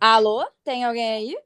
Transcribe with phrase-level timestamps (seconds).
[0.00, 0.42] Alô?
[0.64, 1.36] Tem alguém aí?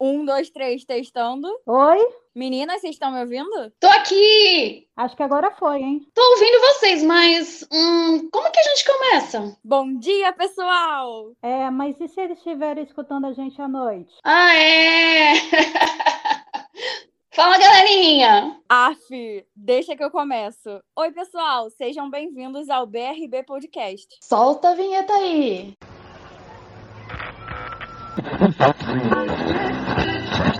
[0.00, 1.46] Um, dois, três, testando.
[1.66, 1.98] Oi?
[2.34, 3.70] Meninas, vocês estão me ouvindo?
[3.78, 4.88] Tô aqui!
[4.96, 6.08] Acho que agora foi, hein?
[6.14, 9.58] Tô ouvindo vocês, mas hum, como que a gente começa?
[9.62, 11.32] Bom dia, pessoal!
[11.42, 14.10] É, mas e se eles estiverem escutando a gente à noite?
[14.24, 15.34] Ah, é!
[17.30, 18.58] Fala, galerinha!
[18.70, 20.80] Af, deixa que eu começo.
[20.96, 24.16] Oi, pessoal, sejam bem-vindos ao BRB Podcast.
[24.22, 25.76] Solta a vinheta aí!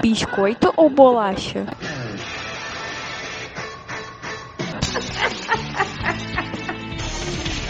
[0.01, 1.67] Biscoito ou bolacha?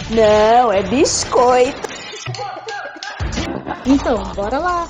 [0.09, 1.89] Não, é biscoito.
[3.85, 4.87] Então, bora lá.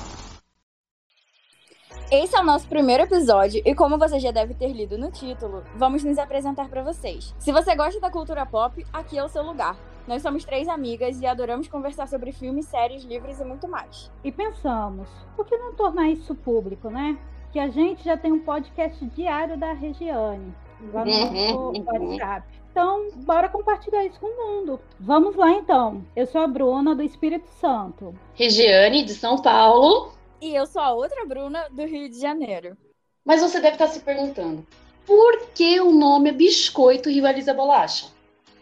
[2.10, 5.64] Esse é o nosso primeiro episódio e como você já deve ter lido no título,
[5.74, 7.34] vamos nos apresentar para vocês.
[7.38, 9.76] Se você gosta da cultura pop, aqui é o seu lugar.
[10.06, 14.10] Nós somos três amigas e adoramos conversar sobre filmes, séries, livros e muito mais.
[14.24, 17.16] E pensamos, por que não tornar isso público, né?
[17.52, 20.52] Que a gente já tem um podcast diário da Regiane,
[20.92, 22.46] lá no nosso WhatsApp.
[22.70, 24.80] Então, bora compartilhar isso com o mundo.
[24.98, 26.02] Vamos lá, então.
[26.16, 28.14] Eu sou a Bruna, do Espírito Santo.
[28.34, 30.12] Regiane, de São Paulo.
[30.40, 32.76] E eu sou a outra Bruna, do Rio de Janeiro.
[33.24, 34.66] Mas você deve estar se perguntando,
[35.06, 38.06] por que o nome é Biscoito Rivaliza Bolacha?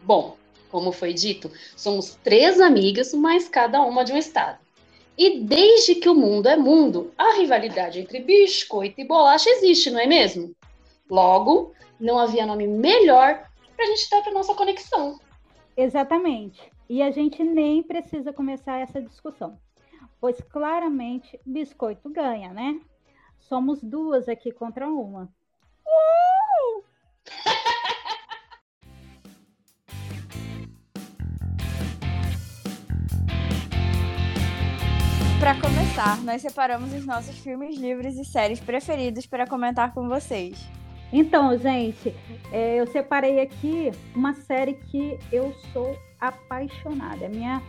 [0.02, 0.36] Bom,
[0.70, 4.58] como foi dito, somos três amigas, mas cada uma de um estado.
[5.16, 10.00] E desde que o mundo é mundo, a rivalidade entre biscoito e bolacha existe, não
[10.00, 10.54] é mesmo?
[11.10, 13.46] Logo, não havia nome melhor
[13.77, 15.20] para a gente dar para nossa conexão.
[15.77, 16.70] Exatamente.
[16.88, 19.58] E a gente nem precisa começar essa discussão,
[20.20, 22.80] pois claramente biscoito ganha, né?
[23.38, 25.28] Somos duas aqui contra uma.
[25.86, 26.82] Uh!
[35.41, 40.69] Para começar, nós separamos os nossos filmes, livros e séries preferidos para comentar com vocês.
[41.10, 42.14] Então, gente,
[42.52, 47.24] é, eu separei aqui uma série que eu sou apaixonada.
[47.24, 47.62] É minha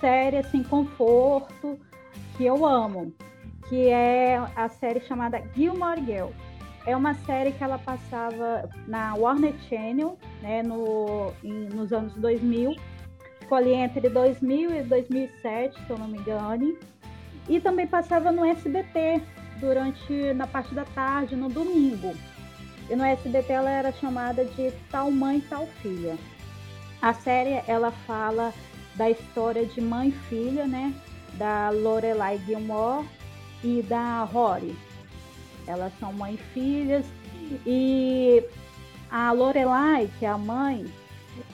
[0.00, 1.78] série, assim, conforto,
[2.36, 3.14] que eu amo.
[3.68, 6.30] Que é a série chamada Gilmore Girl.
[6.84, 12.74] É uma série que ela passava na Warner Channel, né, no, em, nos anos 2000.
[13.38, 16.76] Ficou ali entre 2000 e 2007, se eu não me engano.
[17.48, 19.20] E também passava no SBT,
[19.58, 22.14] durante, na parte da tarde, no domingo.
[22.90, 26.16] E no SBT ela era chamada de Tal Mãe, Tal Filha.
[27.00, 28.52] A série ela fala
[28.94, 30.94] da história de mãe e filha, né?
[31.34, 33.08] Da Lorelai Gilmore
[33.64, 34.76] e da Rory.
[35.66, 37.06] Elas são mãe e filhas.
[37.66, 38.44] E
[39.10, 40.86] a Lorelai, que é a mãe,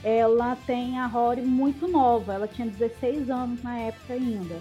[0.03, 2.35] ela tem a Rory muito nova.
[2.35, 4.61] Ela tinha 16 anos na época ainda.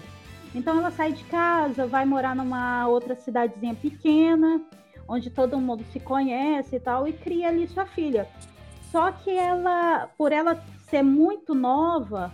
[0.58, 4.60] Então ela sai de casa, vai morar numa outra cidadezinha pequena
[5.08, 8.28] onde todo mundo se conhece e tal, e cria ali sua filha.
[8.90, 12.32] Só que ela, por ela ser muito nova,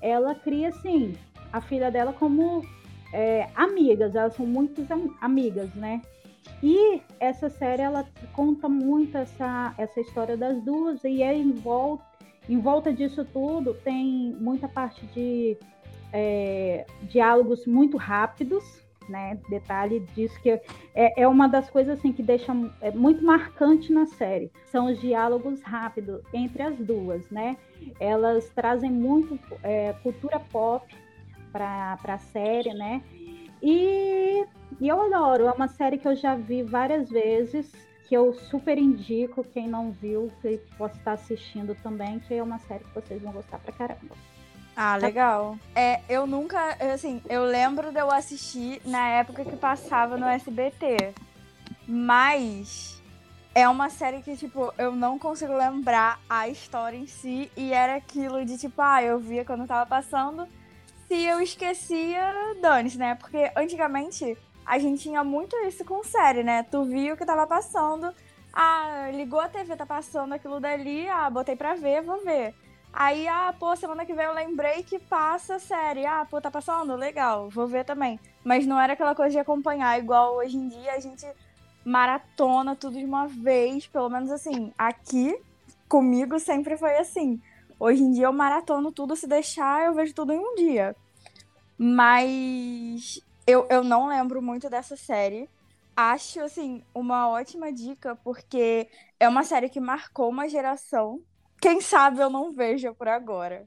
[0.00, 1.14] ela cria assim
[1.52, 2.62] a filha dela como
[3.12, 6.02] é, amigas, elas são muitas am amigas, né?
[6.62, 12.04] E essa série ela conta muito essa, essa história das duas e é em volta,
[12.48, 15.56] em volta disso tudo tem muita parte de
[16.16, 19.36] é, diálogos muito rápidos, né?
[19.48, 20.60] Detalhe disso que é,
[20.94, 24.50] é uma das coisas assim que deixa é, muito marcante na série.
[24.66, 27.56] São os diálogos rápidos entre as duas, né?
[27.98, 30.86] Elas trazem muito é, cultura pop
[31.52, 33.02] para a série, né?
[33.60, 34.44] E,
[34.80, 35.46] e eu adoro.
[35.46, 37.72] É uma série que eu já vi várias vezes
[38.08, 42.58] que eu super indico quem não viu que possa estar assistindo também, que é uma
[42.58, 44.14] série que vocês vão gostar pra caramba.
[44.76, 45.56] Ah, legal.
[45.74, 51.14] É, eu nunca, assim, eu lembro de eu assistir na época que passava no SBT.
[51.86, 53.00] Mas
[53.54, 57.50] é uma série que, tipo, eu não consigo lembrar a história em si.
[57.56, 60.48] E era aquilo de, tipo, ah, eu via quando tava passando.
[61.06, 63.14] Se eu esquecia, dane-se, né?
[63.14, 66.64] Porque antigamente a gente tinha muito isso com série, né?
[66.64, 68.12] Tu viu o que tava passando.
[68.52, 71.08] Ah, ligou a TV, tá passando aquilo dali.
[71.08, 72.54] Ah, botei pra ver, vou ver.
[72.96, 76.06] Aí, ah, pô, semana que vem eu lembrei que passa a série.
[76.06, 76.94] Ah, pô, tá passando?
[76.94, 78.20] Legal, vou ver também.
[78.44, 81.26] Mas não era aquela coisa de acompanhar, igual hoje em dia a gente
[81.84, 83.88] maratona tudo de uma vez.
[83.88, 85.36] Pelo menos assim, aqui
[85.88, 87.40] comigo sempre foi assim.
[87.80, 90.94] Hoje em dia eu maratono tudo, se deixar, eu vejo tudo em um dia.
[91.76, 95.50] Mas eu, eu não lembro muito dessa série.
[95.96, 98.88] Acho, assim, uma ótima dica, porque
[99.18, 101.20] é uma série que marcou uma geração
[101.60, 103.66] quem sabe eu não veja por agora.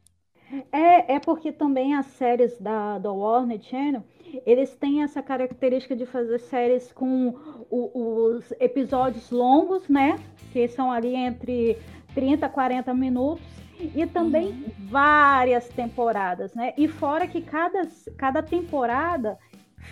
[0.71, 4.03] É, é porque também as séries da, da Warner Channel,
[4.45, 7.35] eles têm essa característica de fazer séries com
[7.69, 10.17] o, os episódios longos, né?
[10.53, 11.77] Que são ali entre
[12.13, 13.45] 30 a 40 minutos.
[13.79, 14.71] E também uhum.
[14.89, 16.73] várias temporadas, né?
[16.77, 17.87] E fora que cada,
[18.17, 19.37] cada temporada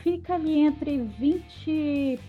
[0.01, 2.19] fica ali entre 20 e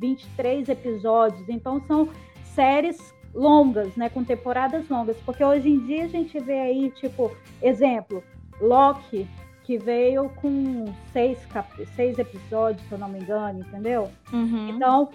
[0.00, 1.48] 23 episódios.
[1.48, 2.08] Então são
[2.42, 7.34] séries longas, né, com temporadas longas, porque hoje em dia a gente vê aí, tipo,
[7.62, 8.22] exemplo,
[8.60, 9.26] Loki,
[9.64, 11.68] que veio com seis, cap...
[11.96, 14.10] seis episódios, se eu não me engano, entendeu?
[14.32, 14.70] Uhum.
[14.70, 15.08] Então,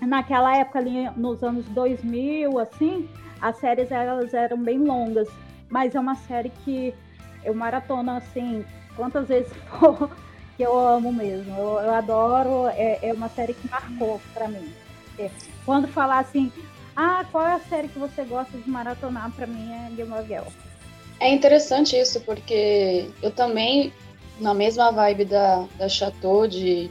[0.00, 3.08] naquela época ali, nos anos 2000, assim,
[3.40, 5.28] as séries elas eram bem longas,
[5.68, 6.94] mas é uma série que
[7.44, 8.64] eu maratona, assim,
[8.94, 10.10] quantas vezes for,
[10.56, 11.54] que eu amo mesmo.
[11.56, 14.72] Eu, eu adoro, é, é, uma série que marcou para mim.
[15.18, 15.30] É,
[15.64, 16.52] quando falar assim,
[16.96, 19.30] ah, qual é a série que você gosta de maratonar?
[19.32, 20.52] Para mim é Game of Thrones.
[21.20, 23.92] É interessante isso, porque eu também,
[24.40, 26.90] na mesma vibe da, da Chateau, de,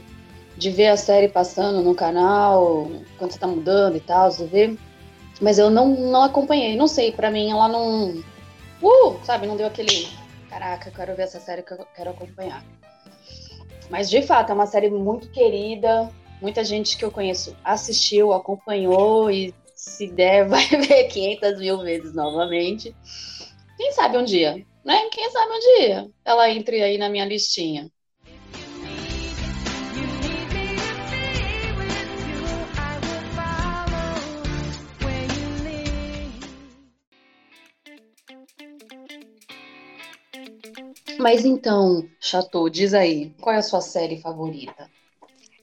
[0.56, 4.78] de ver a série passando no canal, quando você tá mudando e tal, de ver.
[5.40, 8.22] Mas eu não, não acompanhei, não sei, para mim ela não.
[8.82, 9.18] Uh!
[9.24, 10.08] Sabe, não deu aquele.
[10.48, 12.64] Caraca, eu quero ver essa série que eu quero acompanhar.
[13.90, 16.10] Mas de fato, é uma série muito querida.
[16.40, 22.14] Muita gente que eu conheço assistiu, acompanhou e se der, vai ver 500 mil vezes
[22.14, 22.94] novamente.
[23.76, 25.08] Quem sabe um dia, né?
[25.10, 27.90] Quem sabe um dia ela entre aí na minha listinha.
[41.18, 44.90] Mas então, Chateau, diz aí, qual é a sua série favorita?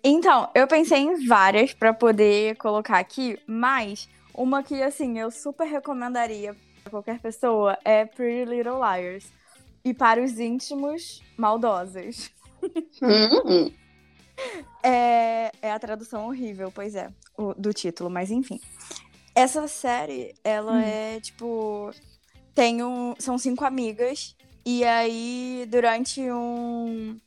[0.04, 5.66] Então, eu pensei em várias para poder colocar aqui, mas uma que, assim, eu super
[5.66, 9.26] recomendaria para qualquer pessoa é Pretty Little Liars.
[9.84, 12.32] E para os íntimos, maldosas.
[13.02, 13.72] Hum.
[14.84, 18.60] é, é a tradução horrível, pois é, o, do título, mas enfim.
[19.34, 20.82] Essa série, ela hum.
[20.82, 21.92] é tipo.
[22.54, 24.36] Tem um, são cinco amigas
[24.66, 27.20] e aí, durante um,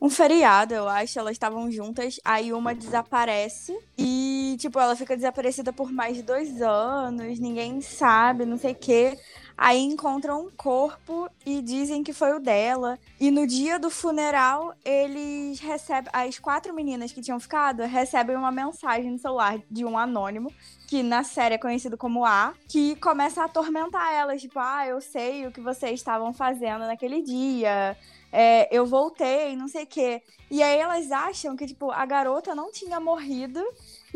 [0.00, 5.72] um feriado, eu acho, elas estavam juntas, aí uma desaparece e, tipo, ela fica desaparecida
[5.72, 9.16] por mais de dois anos, ninguém sabe, não sei o quê.
[9.58, 12.98] Aí encontram um corpo e dizem que foi o dela.
[13.18, 16.10] E no dia do funeral, eles recebem.
[16.12, 20.52] As quatro meninas que tinham ficado recebem uma mensagem no celular de um anônimo,
[20.86, 24.42] que na série é conhecido como A, que começa a atormentar elas.
[24.42, 27.96] Tipo, ah, eu sei o que vocês estavam fazendo naquele dia.
[28.30, 30.22] É, eu voltei, não sei o quê.
[30.50, 33.64] E aí elas acham que, tipo, a garota não tinha morrido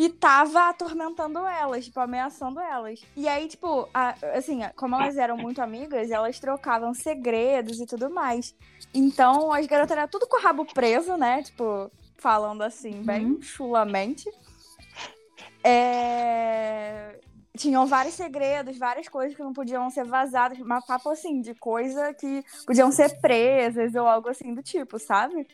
[0.00, 3.02] e tava atormentando elas, tipo, ameaçando elas.
[3.14, 8.08] E aí, tipo, a, assim, como elas eram muito amigas, elas trocavam segredos e tudo
[8.08, 8.54] mais.
[8.94, 11.42] Então, as garotas eram tudo com o rabo preso, né?
[11.42, 13.42] Tipo, falando assim, bem uhum.
[13.42, 14.26] chulamente.
[15.62, 17.20] É...
[17.54, 22.14] Tinham vários segredos, várias coisas que não podiam ser vazadas, mas papo assim, de coisa
[22.14, 25.46] que podiam ser presas ou algo assim do tipo, sabe?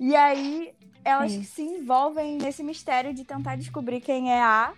[0.00, 0.74] E aí
[1.04, 1.42] elas Sim.
[1.42, 4.72] se envolvem nesse mistério de tentar descobrir quem é a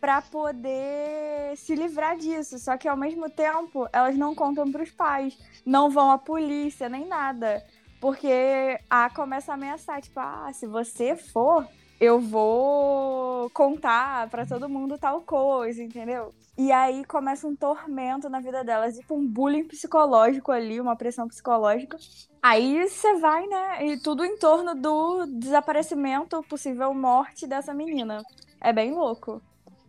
[0.00, 2.58] para poder se livrar disso.
[2.58, 6.88] Só que ao mesmo tempo, elas não contam para os pais, não vão à polícia
[6.88, 7.64] nem nada,
[8.00, 11.66] porque a começa a ameaçar, tipo, ah, se você for,
[11.98, 16.34] eu vou contar para todo mundo tal coisa, entendeu?
[16.56, 21.26] E aí começa um tormento na vida delas, tipo um bullying psicológico ali, uma pressão
[21.26, 21.96] psicológica.
[22.40, 23.86] Aí você vai, né?
[23.86, 28.22] E tudo em torno do desaparecimento, possível morte dessa menina.
[28.60, 29.42] É bem louco.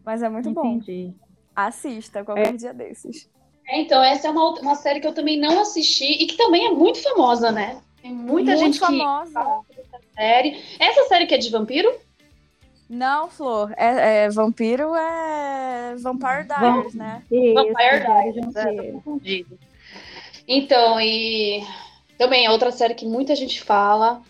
[0.03, 1.13] Mas é muito Entendi.
[1.17, 1.25] bom.
[1.55, 2.57] Assista qualquer é.
[2.57, 3.29] dia desses.
[3.67, 6.67] É, então, essa é uma, uma série que eu também não assisti e que também
[6.67, 7.81] é muito famosa, né?
[8.01, 9.25] Tem muita muito gente famosa.
[9.25, 10.63] que fala dessa série.
[10.79, 11.91] Essa série que é de vampiro?
[12.89, 13.74] Não, Flor.
[13.77, 17.24] É, é vampiro é Vampire Diaries, né?
[17.32, 19.60] Isso, Vampire Diaries, é, confundido.
[20.48, 21.63] Então, e
[22.18, 24.22] também é outra série que muita gente fala,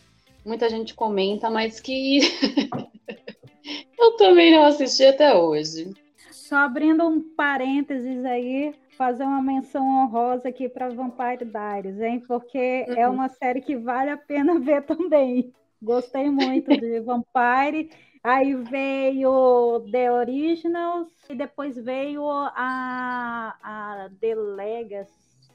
[0.46, 2.20] muita gente comenta, mas que
[4.00, 5.94] eu também não assisti até hoje.
[6.32, 12.24] Só abrindo um parênteses aí, fazer uma menção honrosa aqui para Vampire Diaries, hein?
[12.26, 12.98] Porque é uhum.
[12.98, 15.52] é uma série que vale a pena ver também.
[15.82, 17.90] Gostei muito de Vampire.
[18.26, 25.12] Aí veio The Originals e depois veio a, a The Legacy,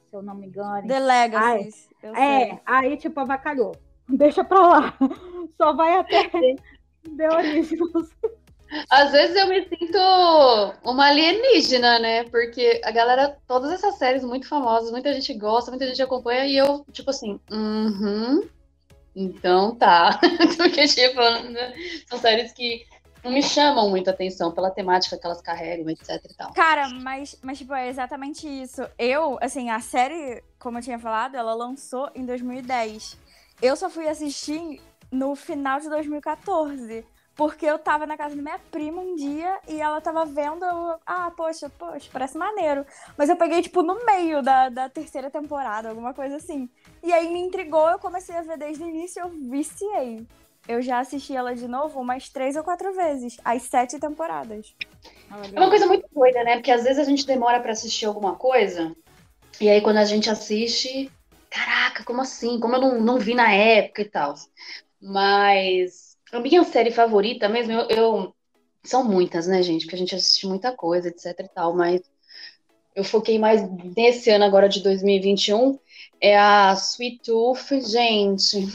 [0.09, 0.87] se eu não me engano.
[0.87, 1.89] The Legacy.
[2.17, 3.75] é, aí tipo avacalhou.
[4.09, 4.95] Deixa pra lá.
[5.57, 6.31] Só vai até
[7.17, 8.09] The Originals.
[8.89, 9.99] Às vezes eu me sinto
[10.85, 12.23] uma alienígena, né?
[12.25, 16.57] Porque a galera, todas essas séries muito famosas, muita gente gosta, muita gente acompanha, e
[16.57, 18.49] eu, tipo assim, uhum,
[19.15, 20.19] Então tá.
[20.57, 21.21] Porque, tipo,
[22.09, 22.87] são séries que
[23.23, 26.53] não me chamam muita atenção pela temática que elas carregam, etc e tal.
[26.53, 28.83] Cara, mas, mas tipo, é exatamente isso.
[28.99, 33.19] Eu, assim, a série, como eu tinha falado, ela lançou em 2010.
[33.61, 37.05] Eu só fui assistir no final de 2014.
[37.41, 40.63] Porque eu tava na casa da minha prima um dia e ela tava vendo.
[40.63, 42.85] Eu, ah, poxa, poxa, parece maneiro.
[43.17, 46.69] Mas eu peguei, tipo, no meio da, da terceira temporada, alguma coisa assim.
[47.03, 50.27] E aí me intrigou, eu comecei a ver desde o início eu viciei.
[50.69, 54.75] Eu já assisti ela de novo umas três ou quatro vezes, as sete temporadas.
[55.55, 56.57] É uma coisa muito doida, né?
[56.57, 58.95] Porque às vezes a gente demora para assistir alguma coisa,
[59.59, 61.11] e aí quando a gente assiste,
[61.49, 62.61] caraca, como assim?
[62.61, 64.35] Como eu não, não vi na época e tal.
[65.01, 68.35] Mas a minha série favorita mesmo, eu, eu,
[68.83, 69.85] São muitas, né, gente?
[69.85, 72.03] Porque a gente assiste muita coisa, etc e tal, mas
[72.95, 73.63] eu foquei mais
[73.97, 75.79] nesse ano agora de 2021.
[76.21, 78.67] É a Sweet Tooth, gente.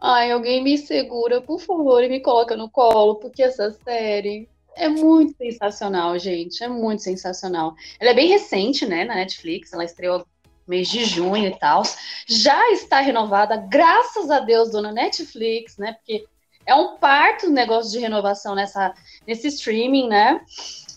[0.00, 4.88] Ai, alguém me segura, por favor, e me coloca no colo, porque essa série é
[4.88, 6.62] muito sensacional, gente.
[6.62, 7.74] É muito sensacional.
[7.98, 9.72] Ela é bem recente, né, na Netflix.
[9.72, 10.24] Ela estreou
[10.68, 11.82] mês de junho e tal.
[12.26, 15.94] Já está renovada, graças a Deus, dona Netflix, né?
[15.94, 16.26] Porque
[16.66, 18.94] é um parto o negócio de renovação nessa,
[19.26, 20.40] nesse streaming, né?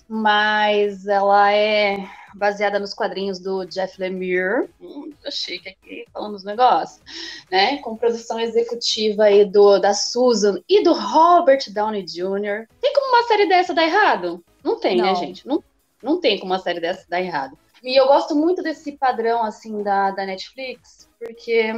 [0.07, 4.69] Mas ela é baseada nos quadrinhos do Jeff Lemire.
[4.81, 7.01] Hum, tô chique aqui falando os negócios,
[7.49, 7.77] né?
[7.77, 12.67] Com produção executiva aí do, da Susan e do Robert Downey Jr.
[12.81, 14.43] Tem como uma série dessa dar errado?
[14.63, 15.13] Não tem, né, não.
[15.13, 15.47] né, gente?
[15.47, 15.63] Não,
[16.01, 17.57] não tem como uma série dessa dar errado.
[17.83, 21.73] E eu gosto muito desse padrão, assim, da, da Netflix, porque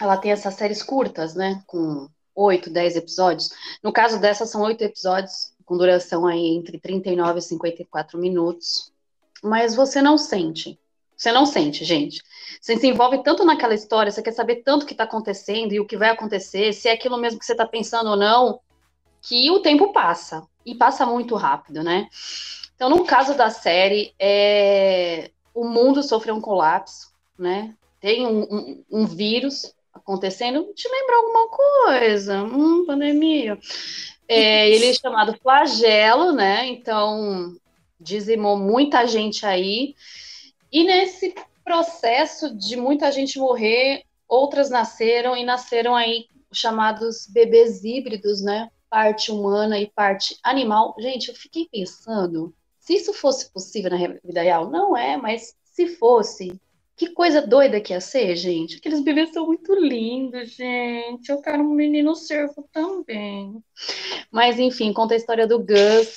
[0.00, 1.62] ela tem essas séries curtas, né?
[1.66, 3.50] Com oito, dez episódios.
[3.82, 8.92] No caso dessa, são oito episódios, com duração aí entre 39 e 54 minutos.
[9.42, 10.78] Mas você não sente.
[11.16, 12.22] Você não sente, gente.
[12.60, 15.80] Você se envolve tanto naquela história, você quer saber tanto o que está acontecendo e
[15.80, 18.60] o que vai acontecer, se é aquilo mesmo que você está pensando ou não,
[19.20, 20.46] que o tempo passa.
[20.64, 22.08] E passa muito rápido, né?
[22.82, 25.30] Então, no caso da série, é...
[25.54, 27.76] o mundo sofreu um colapso, né?
[28.00, 30.64] Tem um, um, um vírus acontecendo.
[30.74, 32.42] Te lembra alguma coisa?
[32.42, 33.56] Hum, pandemia.
[34.26, 36.66] É, ele é chamado flagelo, né?
[36.66, 37.54] Então,
[38.00, 39.94] dizimou muita gente aí.
[40.72, 48.42] E nesse processo de muita gente morrer, outras nasceram e nasceram aí chamados bebês híbridos,
[48.42, 48.68] né?
[48.90, 50.96] Parte humana e parte animal.
[50.98, 55.86] Gente, eu fiquei pensando se isso fosse possível na vida real, não é, mas se
[55.86, 56.60] fosse,
[56.96, 58.76] que coisa doida que ia ser, gente.
[58.76, 61.30] Aqueles bebês são muito lindos, gente.
[61.30, 63.62] Eu quero um menino servo também.
[64.32, 66.16] Mas, enfim, conta a história do Gus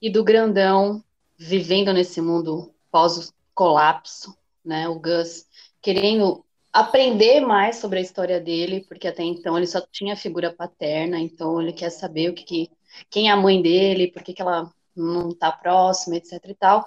[0.00, 1.02] e do Grandão
[1.38, 4.86] vivendo nesse mundo pós-colapso, né?
[4.90, 5.46] O Gus
[5.80, 11.18] querendo aprender mais sobre a história dele, porque até então ele só tinha figura paterna,
[11.18, 12.70] então ele quer saber o que, que
[13.08, 16.86] quem é a mãe dele, por que, que ela não tá próximo, etc e tal.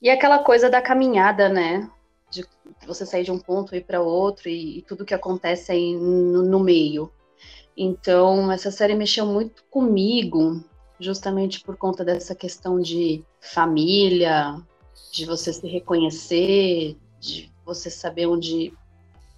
[0.00, 1.90] E aquela coisa da caminhada, né?
[2.30, 2.44] De
[2.86, 5.94] você sair de um ponto e ir para outro e, e, tudo que acontece aí
[5.94, 7.10] no, no meio.
[7.76, 10.62] Então, essa série mexeu muito comigo,
[11.00, 14.60] justamente por conta dessa questão de família,
[15.12, 18.72] de você se reconhecer, de você saber onde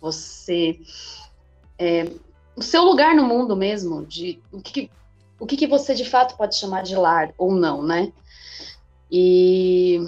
[0.00, 0.80] você.
[1.78, 2.04] É,
[2.56, 4.90] o seu lugar no mundo mesmo, de o que,
[5.40, 8.12] o que, que você de fato pode chamar de lar ou não, né?
[9.10, 9.98] E,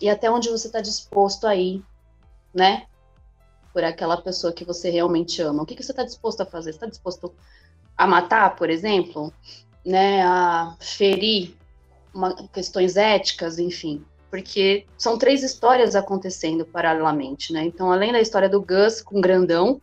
[0.00, 1.82] e até onde você está disposto a ir,
[2.52, 2.86] né?
[3.72, 5.62] Por aquela pessoa que você realmente ama.
[5.62, 6.72] O que, que você está disposto a fazer?
[6.72, 7.32] Você está disposto
[7.96, 9.32] a matar, por exemplo?
[9.86, 10.22] Né?
[10.22, 11.56] A ferir
[12.12, 14.04] uma, questões éticas, enfim.
[14.28, 17.64] Porque são três histórias acontecendo paralelamente, né?
[17.64, 19.80] Então, além da história do Gus com o Grandão,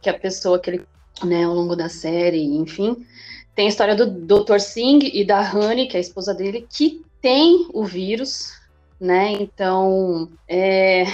[0.00, 0.86] que é a pessoa que ele,
[1.22, 3.06] né, ao longo da série, enfim,
[3.54, 4.58] tem a história do Dr.
[4.58, 8.52] Singh e da Honey, que é a esposa dele, que tem o vírus,
[9.00, 9.30] né?
[9.32, 11.04] Então, é,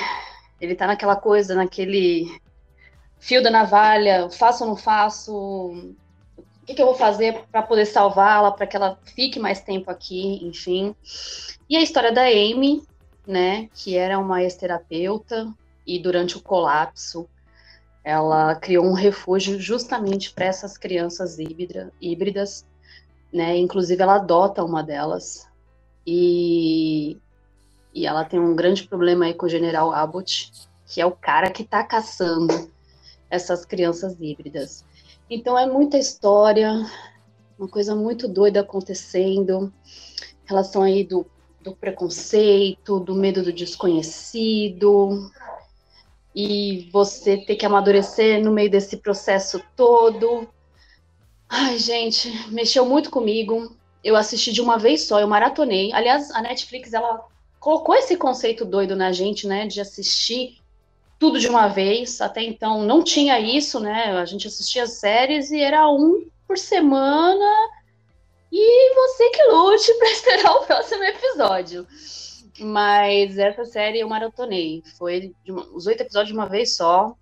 [0.61, 2.41] ele tá naquela coisa, naquele
[3.19, 5.33] fio da navalha, faço ou não faço?
[5.33, 9.91] O que, que eu vou fazer para poder salvá-la, para que ela fique mais tempo
[9.91, 10.95] aqui, enfim.
[11.69, 12.83] E a história da Amy,
[13.27, 13.69] né?
[13.75, 15.53] Que era uma ex-terapeuta
[15.87, 17.29] e durante o colapso
[18.03, 22.65] ela criou um refúgio justamente para essas crianças híbrida, híbridas,
[23.33, 23.57] né?
[23.57, 25.47] Inclusive ela adota uma delas
[26.07, 27.19] e,
[27.95, 30.51] e ela tem um grande problema aí com o General Abbott,
[30.87, 32.71] que é o cara que está caçando
[33.29, 34.85] essas crianças híbridas.
[35.29, 36.85] Então é muita história,
[37.59, 39.73] uma coisa muito doida acontecendo,
[40.45, 41.25] relação aí do,
[41.61, 45.31] do preconceito, do medo do desconhecido,
[46.35, 50.49] e você ter que amadurecer no meio desse processo todo.
[51.49, 53.77] Ai, gente, mexeu muito comigo.
[54.03, 55.93] Eu assisti de uma vez só, eu maratonei.
[55.93, 57.27] Aliás, a Netflix, ela
[57.59, 60.59] colocou esse conceito doido na gente, né, de assistir
[61.19, 62.21] tudo de uma vez.
[62.21, 64.17] Até então não tinha isso, né?
[64.17, 67.69] A gente assistia as séries e era um por semana.
[68.51, 71.87] E você que lute para esperar o próximo episódio.
[72.61, 74.83] Mas essa série eu maratonei.
[74.99, 77.15] Foi uma, os oito episódios de uma vez só.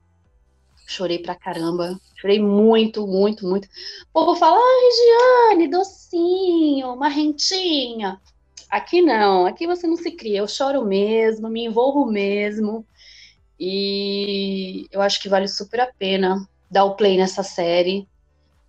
[0.87, 1.99] Chorei pra caramba.
[2.17, 3.67] Chorei muito, muito, muito.
[3.67, 8.21] O povo fala, ai, Regiane, docinho, uma rentinha.
[8.69, 10.39] Aqui não, aqui você não se cria.
[10.39, 12.85] Eu choro mesmo, me envolvo mesmo.
[13.59, 18.07] E eu acho que vale super a pena dar o play nessa série.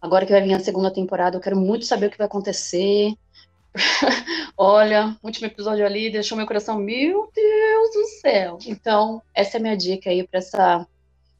[0.01, 3.13] Agora que vai vir a segunda temporada, eu quero muito saber o que vai acontecer.
[4.57, 8.57] Olha, último episódio ali deixou meu coração, meu Deus do céu.
[8.65, 10.87] Então, essa é a minha dica aí para essa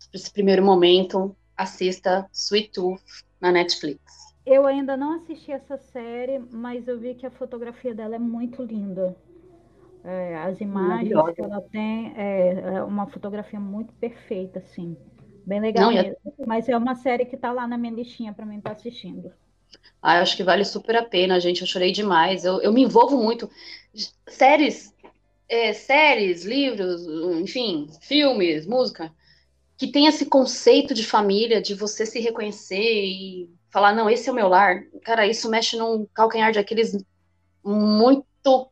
[0.10, 1.36] pra esse primeiro momento.
[1.56, 3.02] Assista Sweet Tooth
[3.42, 4.00] na Netflix.
[4.46, 8.64] Eu ainda não assisti essa série, mas eu vi que a fotografia dela é muito
[8.64, 9.16] linda.
[10.04, 14.96] É, as imagens que ela tem é, é, uma fotografia muito perfeita, assim.
[15.46, 16.18] Bem legal Não, mesmo.
[16.26, 16.46] É...
[16.46, 19.32] Mas é uma série que está lá na minha listinha para mim estar tá assistindo.
[20.02, 21.62] Ah, eu acho que vale super a pena, gente.
[21.62, 22.46] Eu chorei demais.
[22.46, 23.50] Eu, eu me envolvo muito.
[24.28, 24.94] Séries,
[25.48, 27.02] é, séries, livros,
[27.42, 29.12] enfim, filmes, música,
[29.78, 34.32] que tem esse conceito de família, de você se reconhecer e falar, não, esse é
[34.32, 34.84] o meu lar.
[35.04, 36.96] Cara, isso mexe num calcanhar de aqueles
[37.64, 38.72] muito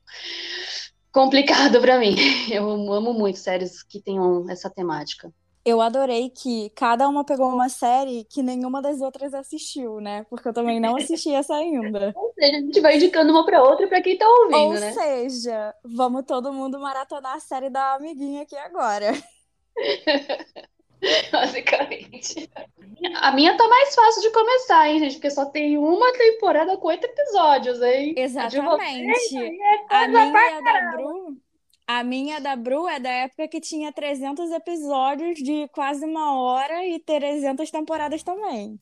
[1.12, 2.16] complicado para mim.
[2.51, 5.32] Eu amo muito séries que tenham essa temática.
[5.67, 10.25] Eu adorei que cada uma pegou uma série que nenhuma das outras assistiu, né?
[10.29, 12.13] Porque eu também não assisti essa ainda.
[12.15, 14.88] Ou seja, a gente vai indicando uma para outra para quem tá ouvindo, Ou né?
[14.88, 19.12] Ou seja, vamos todo mundo maratonar a série da amiguinha aqui agora.
[21.33, 22.50] Basicamente.
[23.15, 25.15] A minha tá mais fácil de começar, hein, gente?
[25.15, 28.13] Porque só tem uma temporada com oito episódios, hein?
[28.15, 29.59] Exatamente.
[29.89, 31.37] A, a minha da Bru.
[31.87, 36.85] A minha da Bru é da época que tinha 300 episódios de quase uma hora
[36.85, 38.77] e 300 temporadas também.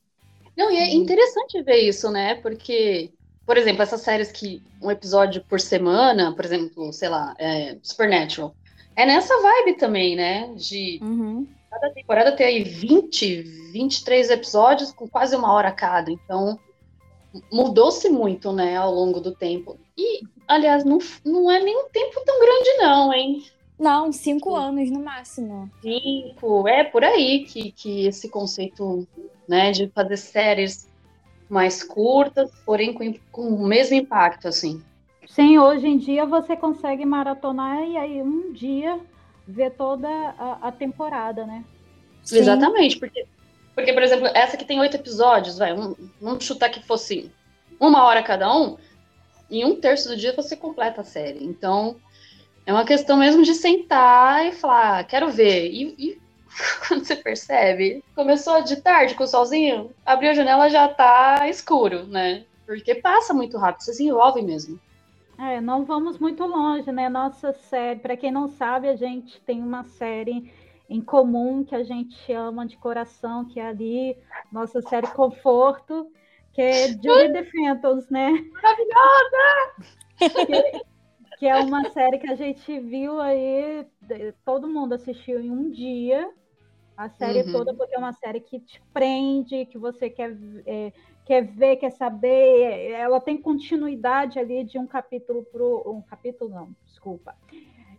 [0.57, 2.35] Não, e é interessante ver isso, né?
[2.35, 3.11] Porque,
[3.45, 8.55] por exemplo, essas séries que um episódio por semana, por exemplo, sei lá, é, Supernatural,
[8.95, 10.51] é nessa vibe também, né?
[10.55, 11.45] De uhum.
[11.75, 13.41] Cada temporada tem aí 20,
[13.73, 16.09] 23 episódios com quase uma hora cada.
[16.09, 16.57] Então,
[17.51, 19.77] mudou-se muito, né, ao longo do tempo.
[19.97, 23.43] E, aliás, não, não é nem um tempo tão grande, não, hein?
[23.77, 25.69] Não, cinco anos no máximo.
[25.81, 29.07] Cinco, é por aí que, que esse conceito,
[29.47, 30.89] né, de fazer séries
[31.49, 34.81] mais curtas, porém com, com o mesmo impacto, assim.
[35.27, 38.99] Sim, hoje em dia você consegue maratonar e aí um dia
[39.47, 41.63] ver toda a, a temporada, né?
[42.23, 42.39] Sim.
[42.39, 43.25] Exatamente, porque,
[43.75, 47.29] porque, por exemplo, essa que tem oito episódios, vai, um, vamos chutar que fosse
[47.79, 48.77] uma hora cada um,
[49.49, 51.43] em um terço do dia você completa a série.
[51.43, 51.97] Então,
[52.65, 55.69] é uma questão mesmo de sentar e falar, ah, quero ver.
[55.69, 56.21] E, e
[56.87, 62.05] quando você percebe, começou de tarde com o solzinho, abriu a janela já tá escuro,
[62.05, 62.45] né?
[62.65, 64.79] Porque passa muito rápido, você se envolve mesmo.
[65.37, 67.09] É, não vamos muito longe, né?
[67.09, 70.51] Nossa série, para quem não sabe, a gente tem uma série
[70.89, 74.17] em comum que a gente ama de coração, que é ali,
[74.51, 76.07] nossa série Conforto,
[76.55, 78.31] que é Julie The Phantoms, né?
[78.53, 79.75] Maravilhosa!
[80.17, 83.85] Que, que, é uma série que a gente viu aí,
[84.45, 86.31] todo mundo assistiu em um dia,
[86.95, 87.51] a série uhum.
[87.51, 90.33] toda, porque é uma série que te prende, que você quer
[90.65, 90.93] é,
[91.25, 96.69] quer ver, quer saber, ela tem continuidade ali de um capítulo para um capítulo não,
[96.85, 97.35] desculpa.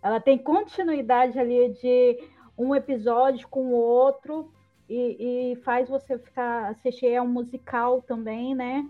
[0.02, 2.18] Ela tem continuidade ali de
[2.56, 4.50] um episódio com o outro
[4.88, 8.88] e, e faz você ficar assistir é um musical também, né?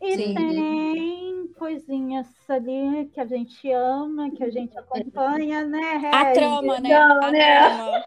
[0.00, 0.34] E Sim.
[0.34, 6.10] tem coisinhas ali que a gente ama, que a gente acompanha, né?
[6.12, 6.88] A trama, né?
[6.88, 7.56] Não, a né?
[7.58, 8.04] Trama.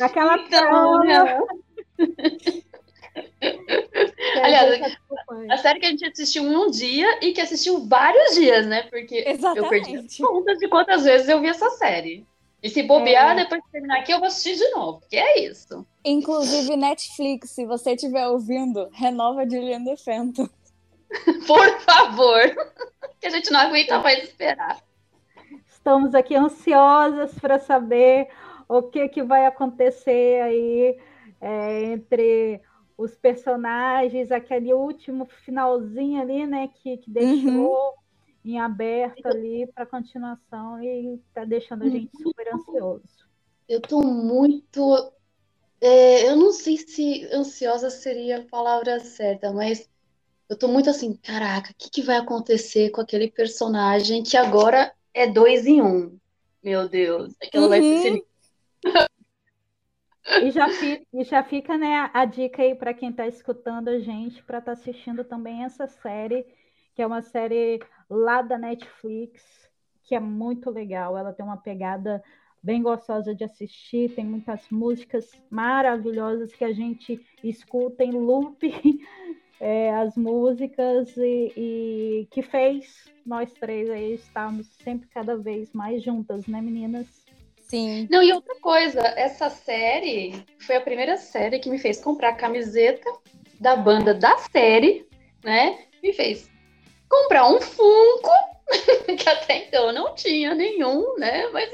[0.00, 1.04] Aquela então, trama.
[1.04, 1.40] Né?
[4.42, 8.66] Aliás, a, a série que a gente assistiu um dia e que assistiu vários dias,
[8.66, 8.82] né?
[8.84, 9.58] Porque Exatamente.
[9.58, 12.26] eu perdi contas de quantas vezes eu vi essa série.
[12.62, 13.42] E se bobear, é.
[13.42, 15.84] depois de terminar aqui, eu vou assistir de novo, que é isso.
[16.04, 20.48] Inclusive, Netflix, se você estiver ouvindo, renova Julian the Phantom.
[21.46, 22.40] Por favor,
[23.20, 24.80] que a gente não aguenta mais esperar.
[25.66, 28.28] Estamos aqui ansiosas para saber
[28.68, 30.96] o que, que vai acontecer aí
[31.40, 32.60] é, entre
[32.96, 38.01] os personagens, aquele último finalzinho ali, né, que, que deixou uhum.
[38.44, 43.26] Em aberto ali para continuação e está deixando a gente super ansioso.
[43.68, 45.12] eu tô muito.
[45.80, 49.88] é, eu não sei se ansiosa seria a palavra certa, mas
[50.48, 54.92] eu tô muito assim, caraca, o que que vai acontecer com aquele personagem que agora
[55.14, 56.18] é dois em um?
[56.62, 58.00] Meu Deus, aquilo vai Uhum.
[58.02, 58.24] ser.
[60.40, 63.98] E já fica, e já fica, né, a dica aí para quem está escutando a
[63.98, 66.46] gente para estar assistindo também essa série,
[66.94, 67.80] que é uma série
[68.12, 69.42] lá da Netflix,
[70.04, 71.16] que é muito legal.
[71.16, 72.22] Ela tem uma pegada
[72.62, 78.60] bem gostosa de assistir, tem muitas músicas maravilhosas que a gente escuta em loop,
[79.58, 86.02] é, as músicas e, e que fez nós três aí estarmos sempre cada vez mais
[86.02, 87.06] juntas, né, meninas?
[87.62, 88.06] Sim.
[88.10, 92.36] Não, e outra coisa, essa série foi a primeira série que me fez comprar a
[92.36, 93.10] camiseta
[93.58, 95.06] da banda da série,
[95.42, 95.78] né?
[96.02, 96.51] Me fez
[97.12, 98.30] comprar um Funko,
[99.18, 101.46] que até então eu não tinha nenhum, né?
[101.52, 101.70] Mas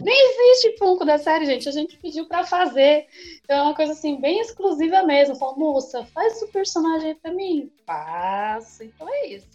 [0.00, 1.68] nem existe Funko da série, gente.
[1.68, 3.06] A gente pediu pra fazer.
[3.44, 5.36] Então é uma coisa assim, bem exclusiva mesmo.
[5.36, 7.70] Falou, moça, faz o personagem aí pra mim.
[7.86, 8.82] Faço.
[8.82, 9.46] Então é isso.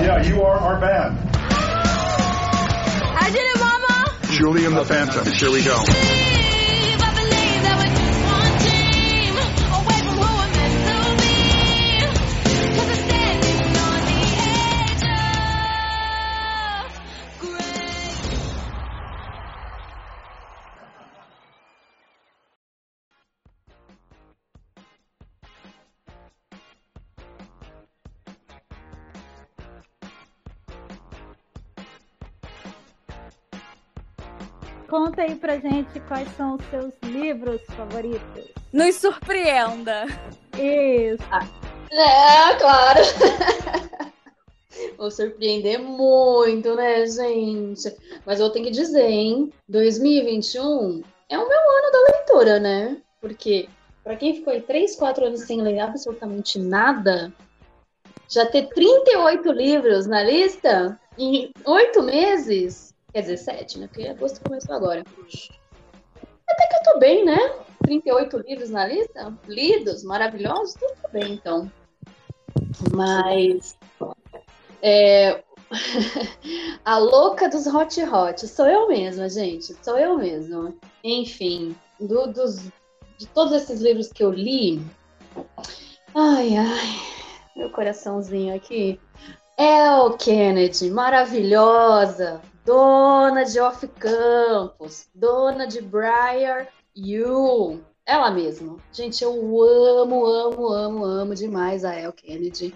[0.00, 1.16] Yeah, you are our band.
[3.20, 4.16] I did it, Mama.
[4.30, 5.24] Julian the Phantom.
[5.32, 6.27] Here we go.
[34.88, 38.44] Conta aí pra gente quais são os seus livros favoritos.
[38.72, 40.06] Nos surpreenda.
[40.54, 41.22] Isso.
[41.90, 43.00] É, claro.
[44.96, 47.94] Vou surpreender muito, né, gente?
[48.24, 49.52] Mas eu tenho que dizer, hein?
[49.68, 52.96] 2021 é o meu ano da leitura, né?
[53.20, 53.68] Porque,
[54.02, 57.30] pra quem ficou aí 3, 4 anos sem ler absolutamente nada,
[58.28, 63.86] já ter 38 livros na lista em 8 meses, quer dizer, 7, né?
[63.86, 65.02] Porque agosto começou agora.
[66.50, 67.36] Até que eu tô bem, né?
[67.82, 71.70] 38 livros na lista, lidos, maravilhosos, tudo bem, então.
[72.92, 73.76] Mas
[74.82, 75.42] é,
[76.84, 80.74] a louca dos hot hot sou eu mesma, gente, sou eu mesma.
[81.02, 82.60] Enfim, do- dos,
[83.18, 84.82] de todos esses livros que eu li,
[86.14, 87.00] ai, ai,
[87.56, 89.00] meu coraçãozinho aqui.
[89.56, 92.40] El Kennedy, maravilhosa,
[92.72, 98.76] dona de Off Campus, dona de Briar You, ela mesma.
[98.92, 102.74] Gente, eu amo, amo, amo, amo demais a El Kennedy.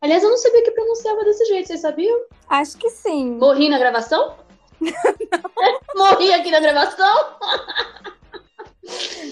[0.00, 2.18] Aliás, eu não sabia que pronunciava desse jeito, vocês sabiam?
[2.48, 3.32] Acho que sim.
[3.32, 4.36] Morri na gravação?
[5.94, 7.36] Morri aqui na gravação?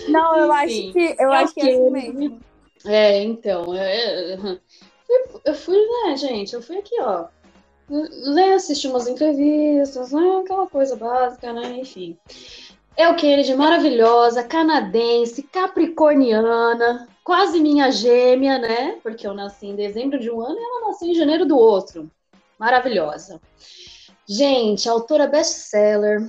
[0.09, 2.41] Não, eu acho Enfim, que eu El acho que é assim mesmo.
[2.85, 4.39] É, então, é, é,
[5.09, 7.29] eu- eu fui, né, gente, eu fui aqui, ó,
[7.89, 12.17] né, assistir umas entrevistas, né, aquela coisa básica, né, enfim.
[12.97, 20.31] El Kennedy, maravilhosa, canadense, capricorniana, quase minha gêmea, né, porque eu nasci em dezembro de
[20.31, 22.11] um ano e ela nasceu em janeiro do outro.
[22.59, 23.41] Maravilhosa.
[24.27, 26.29] Gente, autora best-seller,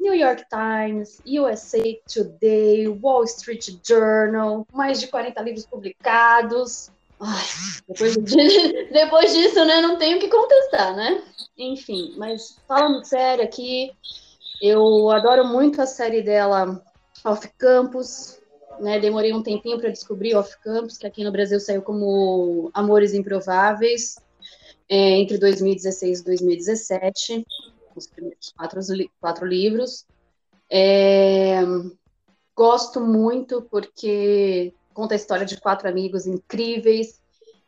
[0.00, 6.90] New York Times, USA Today, Wall Street Journal, mais de 40 livros publicados.
[7.26, 7.44] Ai,
[7.88, 11.22] depois, de- depois disso, né, não tenho o que contestar, né?
[11.56, 13.92] Enfim, mas falando sério aqui,
[14.60, 16.82] eu adoro muito a série dela
[17.24, 18.38] Off Campus,
[18.80, 18.98] né?
[18.98, 24.16] Demorei um tempinho para descobrir Off Campus, que aqui no Brasil saiu como Amores Improváveis,
[24.88, 27.46] é, entre 2016 e 2017
[27.96, 28.80] os primeiros quatro,
[29.20, 30.04] quatro livros.
[30.70, 31.60] É,
[32.56, 37.20] gosto muito porque conta a história de quatro amigos incríveis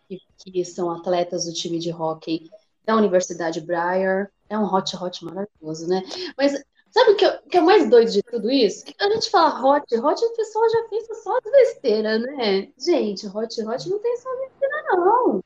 [0.08, 2.48] que, que são atletas do time de hóquei
[2.84, 4.30] da Universidade Briar.
[4.48, 6.02] É um hot hot maravilhoso, né?
[6.38, 6.52] Mas
[6.90, 8.84] sabe o que, é- que é mais doido de tudo isso?
[8.84, 12.68] Que a gente fala hot, hot, o pessoal já pensa só as besteiras, né?
[12.78, 15.44] Gente, hot, hot não tem só besteira, não.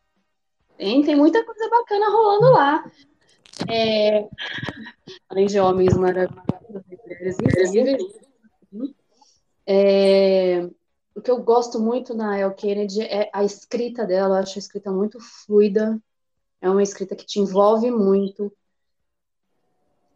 [0.77, 2.90] Tem, tem muita coisa bacana rolando lá.
[3.69, 4.29] É,
[5.29, 6.45] além de homens maravilhosos.
[9.66, 10.69] É,
[11.14, 14.61] o que eu gosto muito na El Kennedy é a escrita dela, eu acho a
[14.61, 16.01] escrita muito fluida,
[16.61, 18.53] é uma escrita que te envolve muito.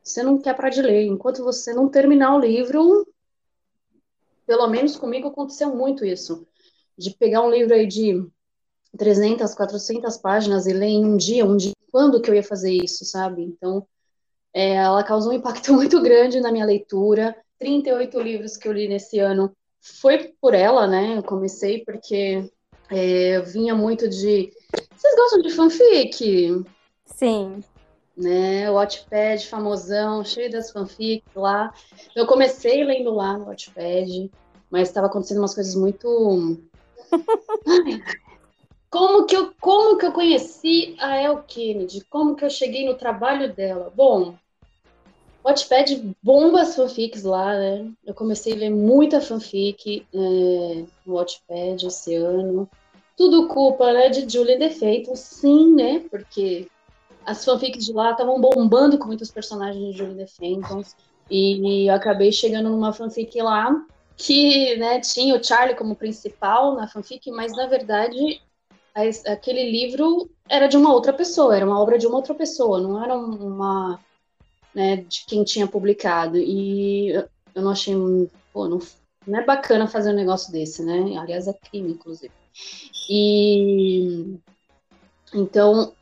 [0.03, 3.07] Você não quer parar de ler, enquanto você não terminar o livro,
[4.47, 6.47] pelo menos comigo aconteceu muito isso,
[6.97, 8.25] de pegar um livro aí de
[8.97, 12.73] 300, 400 páginas e ler em um dia, um dia quando que eu ia fazer
[12.73, 13.43] isso, sabe?
[13.43, 13.87] Então,
[14.53, 17.37] é, ela causou um impacto muito grande na minha leitura.
[17.59, 21.19] 38 livros que eu li nesse ano foi por ela, né?
[21.19, 22.51] Eu comecei porque
[22.91, 24.51] é, eu vinha muito de.
[24.97, 26.65] Vocês gostam de fanfic?
[27.05, 27.63] Sim.
[28.17, 28.71] né?
[28.71, 31.73] O Wattpad famosão, cheio das fanfics lá.
[32.17, 34.31] Eu comecei lendo lá no Wattpad,
[34.71, 36.59] mas estava acontecendo umas coisas muito.
[38.91, 42.05] Como que eu, como que eu conheci a El Kennedy?
[42.09, 43.93] Como que eu cheguei no trabalho dela?
[43.93, 44.37] Bom,
[45.45, 47.91] Wattpad bomba as fanfics lá, né?
[48.07, 52.69] Eu comecei a ver muita fanfic é, no Wattpad esse ano.
[53.17, 56.03] Tudo culpa, né, de Julia Defeito, sim, né?
[56.11, 56.67] Porque
[57.27, 60.97] as fanfics de lá estavam bombando com muitos personagens de Julie the Phantoms.
[61.31, 63.85] E eu acabei chegando numa fanfic lá
[64.17, 68.41] que né, tinha o Charlie como principal na fanfic, mas na verdade
[69.27, 73.03] aquele livro era de uma outra pessoa, era uma obra de uma outra pessoa, não
[73.03, 73.99] era uma
[74.75, 76.37] né, de quem tinha publicado.
[76.39, 77.11] E
[77.55, 77.95] eu não achei,
[78.53, 78.79] pô, não,
[79.27, 81.17] não é bacana fazer um negócio desse, né?
[81.19, 82.33] Aliás, é crime, inclusive.
[83.09, 84.39] E
[85.33, 85.93] então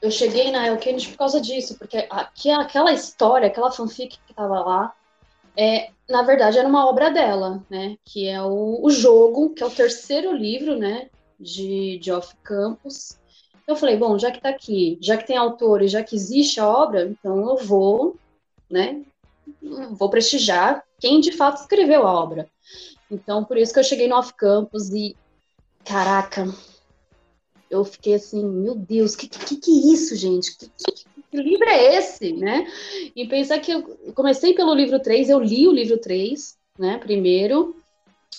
[0.00, 4.94] eu cheguei na El por causa disso, porque aquela história, aquela fanfic que tava lá,
[5.56, 7.96] é, na verdade era uma obra dela, né?
[8.04, 11.08] Que é o, o jogo, que é o terceiro livro, né?
[11.38, 12.34] De, de Off
[13.66, 16.60] Eu falei, bom, já que tá aqui, já que tem autor e já que existe
[16.60, 18.16] a obra, então eu vou,
[18.70, 19.02] né?
[19.92, 22.48] Vou prestigiar quem de fato escreveu a obra.
[23.10, 25.16] Então, por isso que eu cheguei no Off Campus e,
[25.84, 26.46] caraca,
[27.70, 30.56] eu fiquei assim, meu Deus, que que, que é isso, gente?
[30.56, 32.64] Que, que- que livro é esse, né?
[33.16, 33.82] E pensar que eu
[34.14, 37.76] comecei pelo livro 3, eu li o livro 3, né, primeiro,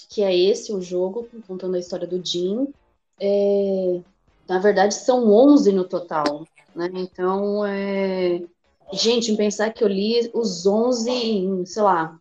[0.10, 2.68] que é esse, o jogo, contando a história do Jim.
[3.20, 4.00] É,
[4.48, 6.90] na verdade, são 11 no total, né?
[6.94, 8.42] Então, é...
[8.94, 12.20] gente, pensar que eu li os 11 em, sei lá,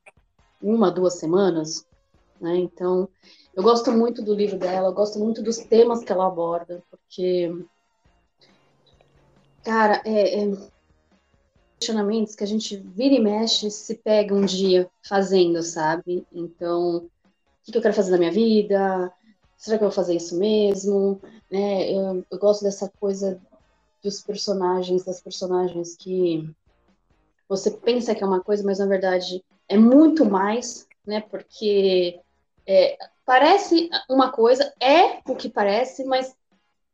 [0.62, 1.87] uma, duas semanas,
[2.40, 2.56] né?
[2.56, 3.08] Então,
[3.54, 7.54] eu gosto muito do livro dela, eu gosto muito dos temas que ela aborda, porque,
[9.62, 10.74] cara, é, é
[11.78, 16.26] questionamentos que a gente vira e mexe se pega um dia fazendo, sabe?
[16.32, 19.12] Então, o que eu quero fazer na minha vida?
[19.64, 21.18] Será que eu vou fazer isso mesmo?
[21.50, 21.90] Né?
[21.90, 23.40] Eu, eu gosto dessa coisa
[24.03, 26.46] dos personagens, das personagens que
[27.48, 31.22] você pensa que é uma coisa, mas na verdade é muito mais, né?
[31.22, 32.20] Porque
[32.66, 36.37] é, parece uma coisa, é o que parece, mas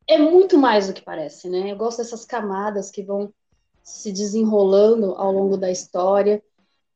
[0.07, 1.73] é muito mais do que parece, né?
[1.73, 3.35] Eu gosto dessas camadas que vão
[3.83, 6.41] se desenrolando ao longo da história.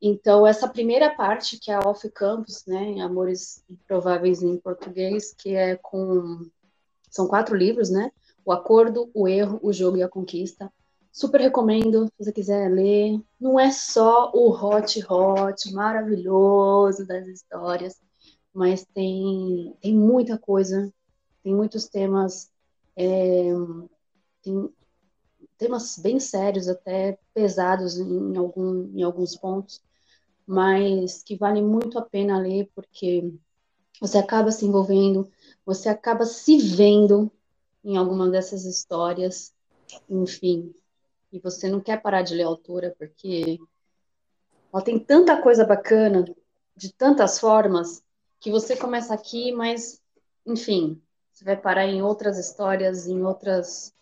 [0.01, 3.01] Então, essa primeira parte, que é a Off Campus, né?
[3.01, 6.49] Amores Improváveis em português, que é com.
[7.11, 8.11] São quatro livros, né?
[8.45, 10.71] O Acordo, o Erro, o Jogo e a Conquista.
[11.11, 13.21] Super recomendo, se você quiser ler.
[13.41, 18.01] Não é só o hot, hot, maravilhoso das histórias,
[18.53, 20.93] mas tem, tem muita coisa,
[21.43, 22.51] tem muitos temas,
[22.97, 23.53] é,
[24.43, 24.71] tem
[25.59, 29.83] temas bem sérios, até pesados em, algum, em alguns pontos,
[30.47, 33.33] mas que vale muito a pena ler, porque
[34.01, 35.31] você acaba se envolvendo,
[35.64, 37.31] você acaba se vendo
[37.85, 39.55] em alguma dessas histórias,
[40.09, 40.75] enfim,
[41.33, 43.59] e você não quer parar de ler a autora, porque
[44.73, 46.25] ela tem tanta coisa bacana,
[46.77, 48.03] de tantas formas,
[48.40, 50.03] que você começa aqui, mas,
[50.45, 51.01] enfim,
[51.33, 53.95] você vai parar em outras histórias, em outras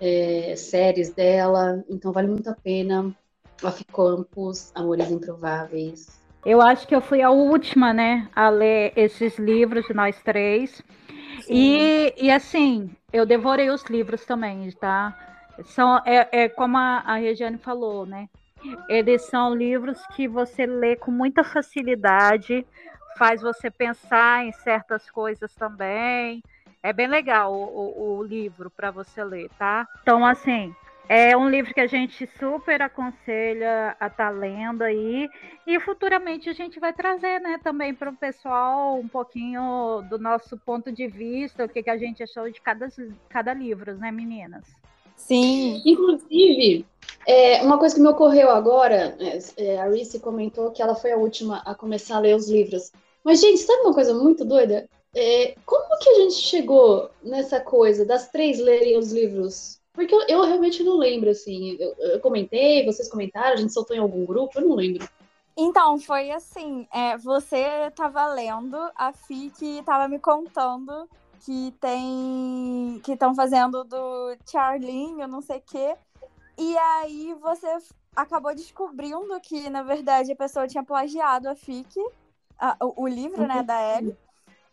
[0.00, 3.14] é, séries dela, então vale muito a pena.
[3.62, 6.20] Off Campus, Amores Improváveis.
[6.44, 10.82] Eu acho que eu fui a última, né, a ler esses livros de nós três.
[11.48, 15.16] E, e assim, eu devorei os livros também, tá?
[15.64, 18.28] São, é, é como a, a Regiane falou, né?
[18.88, 22.66] Eles são livros que você lê com muita facilidade,
[23.16, 26.42] faz você pensar em certas coisas também.
[26.88, 29.86] É bem legal o, o- o livro para você ler, tá?
[30.00, 30.74] Então, assim,
[31.06, 35.28] é um livro que a gente super aconselha a estar lendo aí.
[35.66, 40.56] E futuramente a gente vai trazer, né, também para o pessoal um pouquinho do nosso
[40.56, 42.88] ponto de vista, o que, que a gente achou de cada,
[43.28, 44.64] cada livro, né, meninas?
[45.14, 45.82] Sim.
[45.84, 46.86] Inclusive,
[47.26, 51.12] é, uma coisa que me ocorreu agora, é, é, a Reese comentou que ela foi
[51.12, 52.90] a última a começar a ler os livros.
[53.22, 54.88] Mas, gente, sabe uma coisa muito doida?
[55.14, 59.80] É, como que a gente chegou nessa coisa das três lerem os livros?
[59.92, 61.76] Porque eu, eu realmente não lembro, assim.
[61.80, 65.08] Eu, eu comentei, vocês comentaram, a gente soltou em algum grupo, eu não lembro.
[65.56, 71.08] Então, foi assim, é, você tava lendo, a FIC tava me contando
[71.40, 73.00] que tem.
[73.04, 75.96] que estão fazendo do Charlinho, não sei o quê.
[76.58, 77.66] E aí você
[78.14, 82.00] acabou descobrindo que, na verdade, a pessoa tinha plagiado a FIC,
[82.58, 84.16] a- o, o livro, né, da Ellie.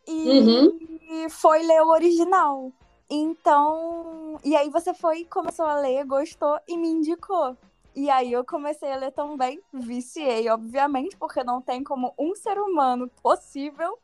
[0.08, 0.80] E, Uhum.
[1.26, 2.72] e foi ler o original.
[3.10, 4.39] Então.
[4.44, 7.56] E aí você foi, começou a ler, gostou e me indicou.
[7.96, 12.60] E aí eu comecei a ler também, viciei, obviamente, porque não tem como um ser
[12.60, 13.98] humano possível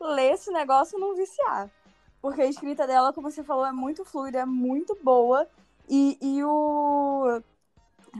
[0.00, 1.68] ler esse negócio e não viciar.
[2.20, 5.48] Porque a escrita dela, como você falou, é muito fluida, é muito boa.
[5.88, 7.42] E, e o,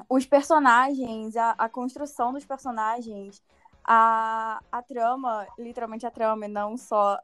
[0.09, 3.41] os personagens, a, a construção dos personagens,
[3.85, 7.19] a, a trama, literalmente a trama, e não só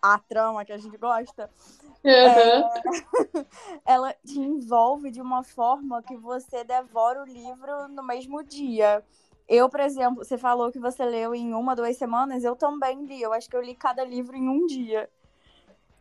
[0.00, 1.50] a trama que a gente gosta,
[2.06, 3.44] Uhum.
[3.84, 9.04] ela te envolve de uma forma que você devora o livro no mesmo dia.
[9.48, 13.20] Eu, por exemplo, você falou que você leu em uma, duas semanas, eu também li.
[13.20, 15.10] Eu acho que eu li cada livro em um dia.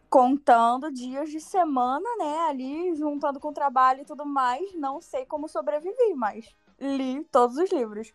[0.10, 2.39] Contando dias de semana, né?
[2.48, 4.74] Ali, juntando com o trabalho e tudo mais.
[4.76, 8.13] Não sei como sobrevivi, mas li todos os livros.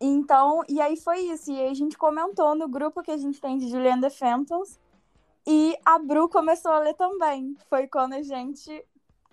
[0.00, 1.50] Então, e aí foi isso.
[1.52, 4.78] E aí a gente comentou no grupo que a gente tem de Julian the Phantoms.
[5.46, 7.56] E a Bru começou a ler também.
[7.68, 8.84] Foi quando a gente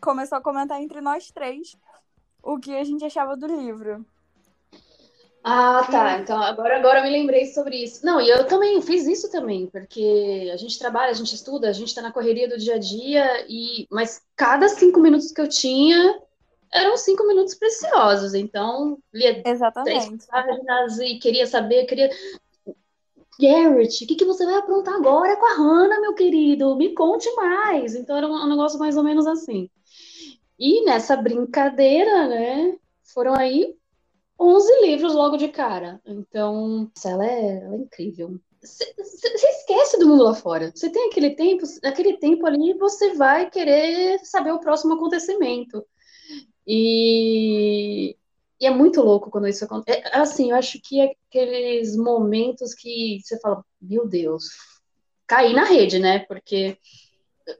[0.02, 1.78] começou a comentar entre nós três
[2.44, 4.06] o que a gente achava do livro.
[5.44, 6.20] Ah, tá.
[6.20, 8.06] Então agora, agora eu me lembrei sobre isso.
[8.06, 11.74] Não, e eu também fiz isso também, porque a gente trabalha, a gente estuda, a
[11.74, 15.48] gente tá na correria do dia a dia, e mas cada cinco minutos que eu
[15.48, 16.22] tinha
[16.72, 18.34] eram cinco minutos preciosos.
[18.34, 20.28] Então, lia três Exatamente.
[20.28, 22.10] páginas e queria saber, queria.
[23.40, 26.76] Garrett, o que que você vai aprontar agora com a Hannah, meu querido?
[26.76, 27.94] Me conte mais.
[27.96, 29.70] Então era um negócio mais ou menos assim.
[30.58, 33.76] E nessa brincadeira, né, foram aí
[34.40, 36.02] 11 livros logo de cara.
[36.04, 38.40] Então, nossa, ela é, ela é incrível.
[38.60, 40.72] Você esquece do mundo lá fora.
[40.74, 45.86] Você tem aquele tempo, aquele tempo ali, você vai querer saber o próximo acontecimento.
[46.68, 48.16] E,
[48.60, 50.02] e é muito louco quando isso acontece.
[50.06, 54.50] É, assim, eu acho que é aqueles momentos que você fala, meu Deus,
[55.26, 56.20] caí na rede, né?
[56.20, 56.78] Porque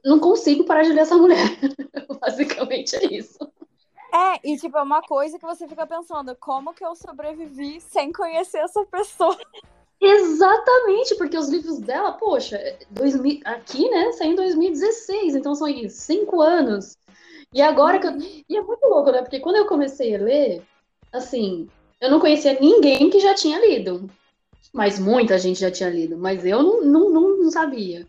[0.04, 1.38] não consigo parar de ler essa mulher.
[2.20, 3.38] Basicamente é isso.
[4.12, 8.12] É, e tipo, é uma coisa que você fica pensando, como que eu sobrevivi sem
[8.12, 9.36] conhecer essa pessoa?
[10.00, 12.58] Exatamente, porque os livros dela, poxa,
[12.90, 16.96] 2000, aqui, né, saiu em 2016, então são aí cinco anos.
[17.52, 18.12] E agora que eu.
[18.48, 19.22] E é muito louco, né?
[19.22, 20.62] Porque quando eu comecei a ler,
[21.12, 21.68] assim,
[22.00, 24.08] eu não conhecia ninguém que já tinha lido.
[24.72, 28.06] Mas muita gente já tinha lido, mas eu não, não, não, não sabia.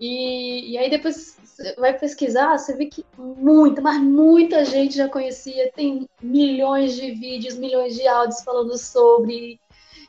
[0.00, 5.08] E, e aí depois você vai pesquisar, você vê que muita, mas muita gente já
[5.08, 9.60] conhecia, tem milhões de vídeos, milhões de áudios falando sobre.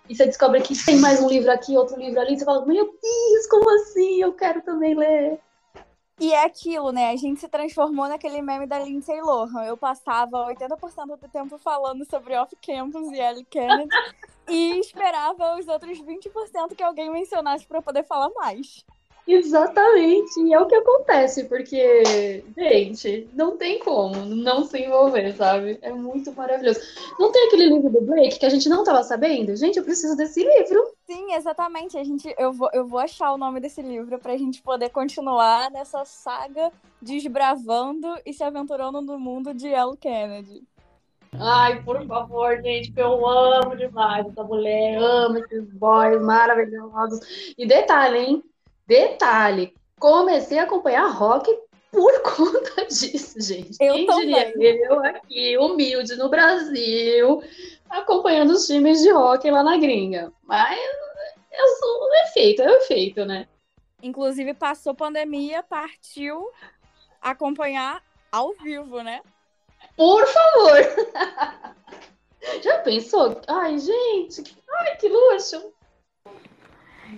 [0.07, 2.85] E você descobre que tem mais um livro aqui, outro livro ali, você fala, meu
[2.85, 4.21] Deus, como assim?
[4.21, 5.39] Eu quero também ler.
[6.17, 7.09] E é aquilo, né?
[7.09, 9.65] A gente se transformou naquele meme da Lindsay Lohan.
[9.65, 13.89] Eu passava 80% do tempo falando sobre off-campus e Ellie Kennedy
[14.47, 18.85] e esperava os outros 20% que alguém mencionasse para poder falar mais.
[19.27, 25.79] Exatamente, e é o que acontece, porque, gente, não tem como não se envolver, sabe?
[25.81, 26.79] É muito maravilhoso.
[27.19, 29.55] Não tem aquele livro do Blake que a gente não tava sabendo?
[29.55, 30.93] Gente, eu preciso desse livro.
[31.07, 31.97] Sim, exatamente.
[31.97, 35.71] A gente, eu, vou, eu vou achar o nome desse livro pra gente poder continuar
[35.71, 40.63] nessa saga desbravando e se aventurando no mundo de Elle Kennedy.
[41.39, 47.19] Ai, por favor, gente, que eu amo demais essa mulher, amo esses boys maravilhosos.
[47.57, 48.43] E detalhe, hein?
[48.87, 51.51] Detalhe, comecei a acompanhar rock
[51.91, 53.77] por conta disso, gente.
[53.79, 54.51] Eu Quem também.
[54.51, 57.41] diria eu aqui, humilde no Brasil,
[57.89, 60.31] acompanhando os times de rock lá na gringa.
[60.43, 60.77] Mas
[61.51, 63.47] eu sou um efeito, é um efeito, né?
[64.03, 66.51] Inclusive, passou pandemia, partiu
[67.21, 69.21] acompanhar ao vivo, né?
[69.97, 70.77] Por favor!
[72.61, 73.41] Já pensou?
[73.47, 75.73] Ai, gente, ai, que luxo!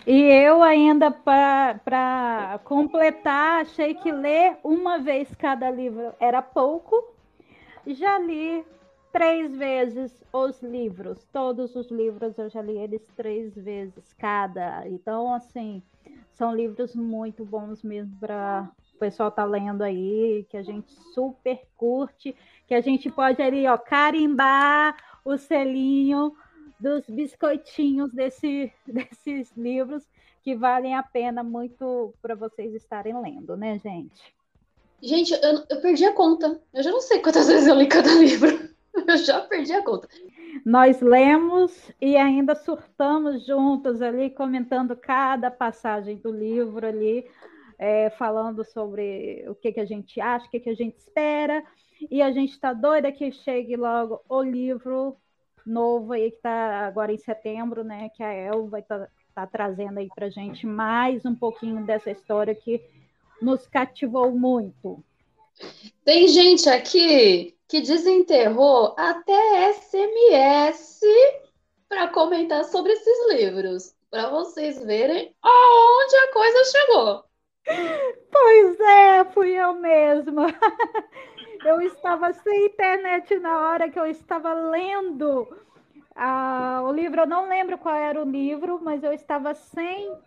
[0.06, 7.14] E eu ainda, para completar, achei que ler uma vez cada livro era pouco.
[7.86, 8.66] Já li
[9.12, 11.26] três vezes os livros.
[11.32, 14.88] Todos os livros eu já li eles três vezes cada.
[14.88, 15.82] Então, assim,
[16.34, 21.62] são livros muito bons mesmo para o pessoal tá lendo aí, que a gente super
[21.78, 22.36] curte,
[22.68, 26.34] que a gente pode ali, ó, carimbar o selinho
[26.80, 30.08] dos biscoitinhos desse, desses livros
[30.44, 34.36] que valem a pena muito para vocês estarem lendo, né, gente?
[35.02, 36.60] Gente, eu, eu perdi a conta.
[36.74, 38.70] Eu já não sei quantas vezes eu li cada livro.
[39.08, 40.08] Eu já perdi a conta.
[40.66, 47.26] Nós lemos e ainda surtamos juntos ali, comentando cada passagem do livro ali.
[47.78, 51.64] é, falando sobre o que, que a gente acha, o que, que a gente espera.
[52.10, 55.16] E a gente está doida que chegue logo o livro
[55.68, 58.10] novo aí, que está agora em setembro, né?
[58.10, 62.82] Que a El vai estar trazendo aí para gente mais um pouquinho dessa história que
[63.42, 65.04] nos cativou muito.
[66.04, 71.02] Tem gente aqui que desenterrou até SMS
[71.90, 77.24] para comentar sobre esses livros, para vocês verem aonde a coisa chegou.
[78.32, 80.48] Pois é, fui eu mesma.
[81.66, 85.48] Eu estava sem internet na hora que eu estava lendo
[86.16, 87.22] ah, o livro.
[87.22, 90.18] Eu não lembro qual era o livro, mas eu estava sem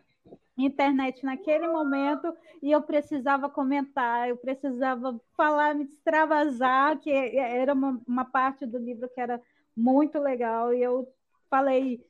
[0.57, 8.01] internet naquele momento e eu precisava comentar, eu precisava falar, me extravasar, que era uma,
[8.07, 9.41] uma parte do livro que era
[9.77, 10.75] muito legal.
[10.75, 11.09] E eu
[11.49, 12.05] falei,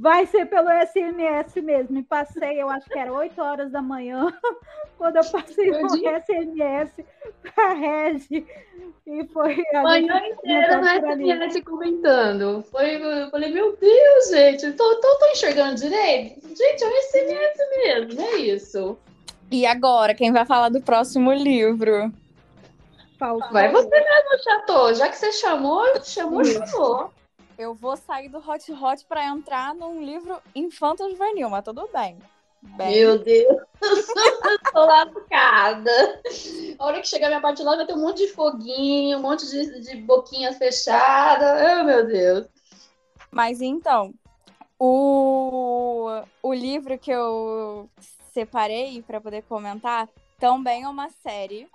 [0.00, 1.98] vai ser pelo SMS mesmo.
[1.98, 4.32] E passei, eu acho que era 8 horas da manhã,
[4.96, 6.20] quando eu passei dia.
[6.20, 6.90] SMS
[7.42, 8.46] para Regi.
[9.06, 10.86] E foi a Manhã inteira no.
[10.86, 12.64] SMS comentando.
[12.70, 16.48] Foi, eu falei, meu Deus, gente, tô, tô, tô enxergando direito?
[16.48, 18.98] Gente, é um SMS mesmo, é isso.
[19.50, 22.10] E agora, quem vai falar do próximo livro?
[23.18, 23.52] Faltou.
[23.52, 24.94] Vai você mesmo, Chateau.
[24.94, 27.10] Já que você chamou, chamou, chamou.
[27.60, 32.18] Eu vou sair do Hot Hot pra entrar num livro infanto juvenil, mas tudo bem.
[32.62, 33.60] Bem, Meu Deus,
[34.72, 36.22] tô lascada.
[36.78, 39.46] A hora que chegar minha parte lá, vai ter um monte de foguinho, um monte
[39.50, 41.82] de, de boquinha fechada.
[41.82, 42.46] Oh, meu Deus.
[43.30, 44.14] Mas então,
[44.78, 46.08] o,
[46.42, 47.90] o livro que eu
[48.32, 50.08] separei para poder comentar
[50.38, 51.68] também é uma série.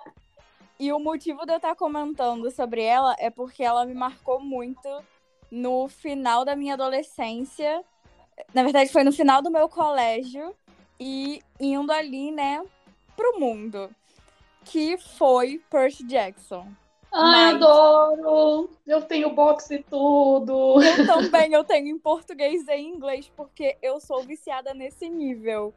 [0.79, 4.89] E o motivo de eu estar comentando sobre ela é porque ela me marcou muito
[5.51, 7.83] no final da minha adolescência.
[8.53, 10.53] Na verdade, foi no final do meu colégio
[10.99, 12.63] e indo ali, né,
[13.15, 13.89] pro mundo.
[14.63, 16.67] Que foi Percy Jackson.
[17.11, 18.69] Ai, Mas- adoro.
[18.85, 20.81] Eu tenho box e tudo.
[20.81, 25.73] Eu também eu tenho em português e em inglês, porque eu sou viciada nesse nível.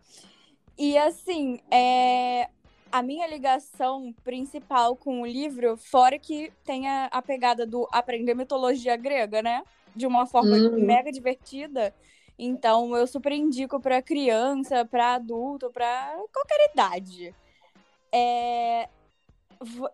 [0.76, 2.48] E assim, é...
[2.90, 8.34] a minha ligação principal com o livro, fora que tem a, a pegada do aprender
[8.34, 9.62] mitologia grega, né?
[9.94, 10.76] De uma forma Hum.
[10.76, 11.94] mega divertida.
[12.38, 17.34] Então, eu super indico pra criança, pra adulto, pra qualquer idade.
[18.12, 18.88] É,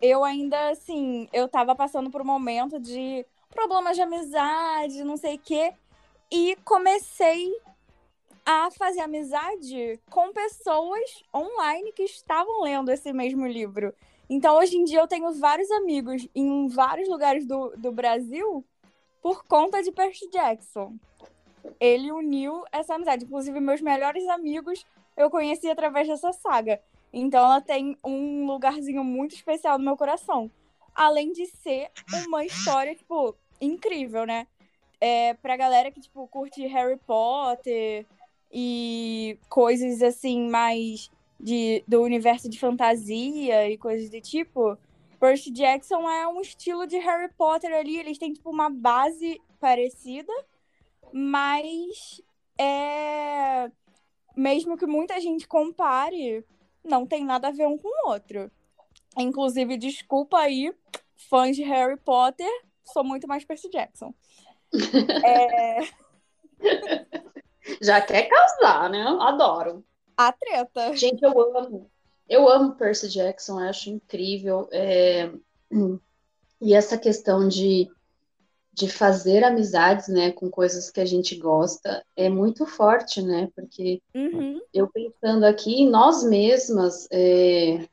[0.01, 5.36] Eu ainda, assim, eu tava passando por um momento de problemas de amizade, não sei
[5.36, 5.72] o quê.
[6.30, 7.53] E comecei
[8.45, 13.95] a fazer amizade com pessoas online que estavam lendo esse mesmo livro.
[14.28, 18.64] Então, hoje em dia, eu tenho vários amigos em vários lugares do, do Brasil
[19.22, 20.95] por conta de Percy Jackson.
[21.80, 23.24] Ele uniu essa amizade.
[23.24, 24.84] Inclusive, meus melhores amigos
[25.16, 26.80] eu conheci através dessa saga.
[27.12, 30.51] Então, ela tem um lugarzinho muito especial no meu coração.
[30.95, 31.90] Além de ser
[32.26, 34.47] uma história, tipo, incrível, né?
[35.01, 38.07] É, pra galera que, tipo, curte Harry Potter
[38.57, 44.78] e coisas assim, mais de, do universo de fantasia e coisas do tipo.
[45.18, 47.98] Percy Jackson é um estilo de Harry Potter ali.
[47.98, 50.32] Eles têm, tipo, uma base parecida,
[51.12, 52.22] mas
[52.57, 53.68] é.
[54.36, 56.44] Mesmo que muita gente compare,
[56.84, 58.50] não tem nada a ver um com o outro.
[59.16, 60.72] Inclusive, desculpa aí,
[61.28, 62.50] fãs de Harry Potter,
[62.84, 64.14] sou muito mais Percy Jackson.
[65.24, 65.78] É,
[67.80, 69.02] Já quer causar, né?
[69.20, 69.84] Adoro.
[70.16, 70.94] a treta.
[70.96, 71.90] Gente, eu amo.
[72.28, 74.68] Eu amo Percy Jackson, acho incrível.
[74.72, 75.30] É,
[76.60, 77.90] E essa questão de,
[78.72, 83.50] de fazer amizades, né, com coisas que a gente gosta é muito forte, né?
[83.54, 84.60] Porque Uhum.
[84.72, 87.86] eu pensando aqui, nós mesmas, é,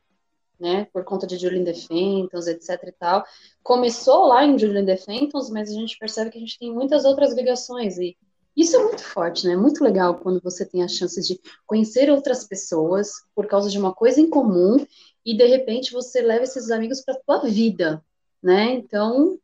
[0.59, 3.26] né, por conta de Julie the Phantoms, etc e tal,
[3.63, 7.03] começou lá em Julie the Phantoms, mas a gente percebe que a gente tem muitas
[7.03, 8.15] outras ligações e
[8.56, 9.56] isso é muito forte, né?
[9.56, 13.93] Muito legal quando você tem a chance de conhecer outras pessoas por causa de uma
[13.93, 14.86] coisa em comum
[15.26, 18.04] e de repente você leva esses amigos para tua vida,
[18.43, 18.74] né?
[18.74, 19.39] Então,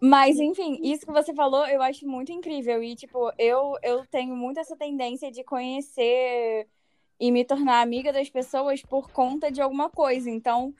[0.00, 2.82] Mas, enfim, isso que você falou eu acho muito incrível.
[2.82, 6.68] E, tipo, eu, eu tenho muito essa tendência de conhecer
[7.18, 10.28] e me tornar amiga das pessoas por conta de alguma coisa.
[10.30, 10.74] Então,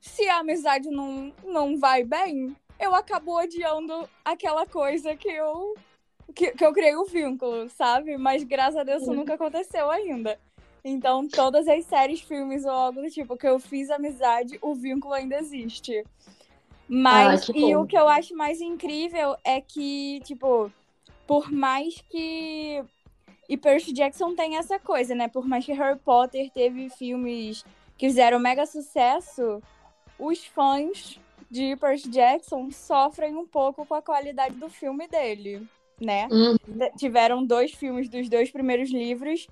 [0.00, 5.74] se a amizade não, não vai bem, eu acabo odiando aquela coisa que eu,
[6.32, 8.16] que, que eu criei o vínculo, sabe?
[8.16, 10.38] Mas graças a Deus isso nunca aconteceu ainda.
[10.84, 15.14] Então, todas as séries, filmes ou algo do tipo que eu fiz amizade, o vínculo
[15.14, 16.04] ainda existe.
[16.86, 17.82] Mas, Ah, e bom.
[17.82, 20.70] o que eu acho mais incrível é que, tipo,
[21.26, 22.84] por mais que.
[23.48, 25.28] E Percy Jackson tem essa coisa, né?
[25.28, 27.64] Por mais que Harry Potter teve filmes
[27.96, 29.62] que fizeram mega sucesso,
[30.18, 31.18] os fãs
[31.50, 35.66] de Percy Jackson sofrem um pouco com a qualidade do filme dele,
[36.00, 36.28] né?
[36.30, 39.46] Hum, D- Tiveram dois filmes dos dois primeiros livros,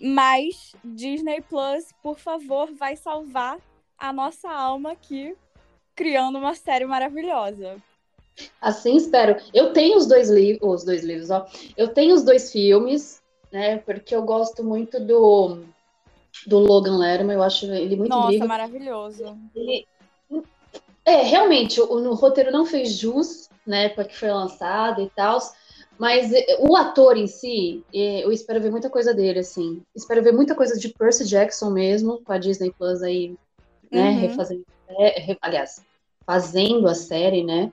[0.00, 3.58] mas Disney Plus, por favor, vai salvar
[3.98, 5.34] a nossa alma aqui,
[5.94, 7.76] criando uma série maravilhosa.
[8.60, 9.36] assim espero.
[9.52, 11.46] Eu tenho os dois livros, os dois livros, ó.
[11.76, 13.20] Eu tenho os dois filmes,
[13.50, 13.78] né?
[13.78, 15.64] Porque eu gosto muito do
[16.46, 18.48] do Logan Lerman, eu acho ele muito Nossa, incrível.
[18.48, 19.36] maravilhoso.
[19.54, 19.86] Ele-
[21.04, 25.38] É, realmente, o, o roteiro não fez jus, né, para que foi lançado e tal,
[25.98, 29.82] mas eh, o ator em si, eh, eu espero ver muita coisa dele, assim.
[29.94, 33.34] Espero ver muita coisa de Percy Jackson mesmo, com a Disney Plus aí,
[33.90, 34.20] né, Uhum.
[34.20, 34.64] refazendo,
[35.00, 35.82] é, aliás,
[36.26, 37.72] fazendo a série, né.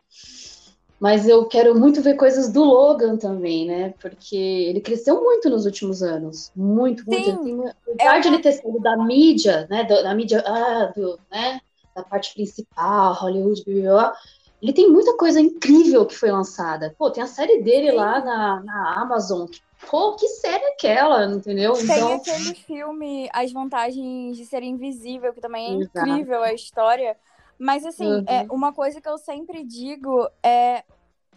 [0.99, 3.93] Mas eu quero muito ver coisas do Logan também, né?
[4.01, 6.49] Porque ele cresceu muito nos últimos anos.
[6.55, 7.29] Muito, muito.
[7.43, 9.83] Sim, Ele apesar de uma- ele ter sido da mídia, né?
[9.83, 11.59] do- Da mídia, ah, do, né?
[11.95, 14.17] Da parte principal, Hollywood, blá, blá, blá,
[14.61, 16.95] ele tem muita coisa incrível que foi lançada.
[16.97, 17.97] Pô, tem a série dele Sim.
[17.97, 19.47] lá na, na Amazon.
[19.89, 21.73] Pô, que série é aquela, entendeu?
[21.73, 25.99] Tem Então, aquele filme As Vantagens de Ser Invisível, que também é Exato.
[25.99, 27.17] incrível a história.
[27.59, 28.25] Mas, assim, Uhum.
[28.27, 30.83] é, uma coisa que eu sempre digo é: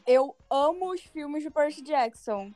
[0.07, 2.53] eu amo os filmes de Percy Jackson.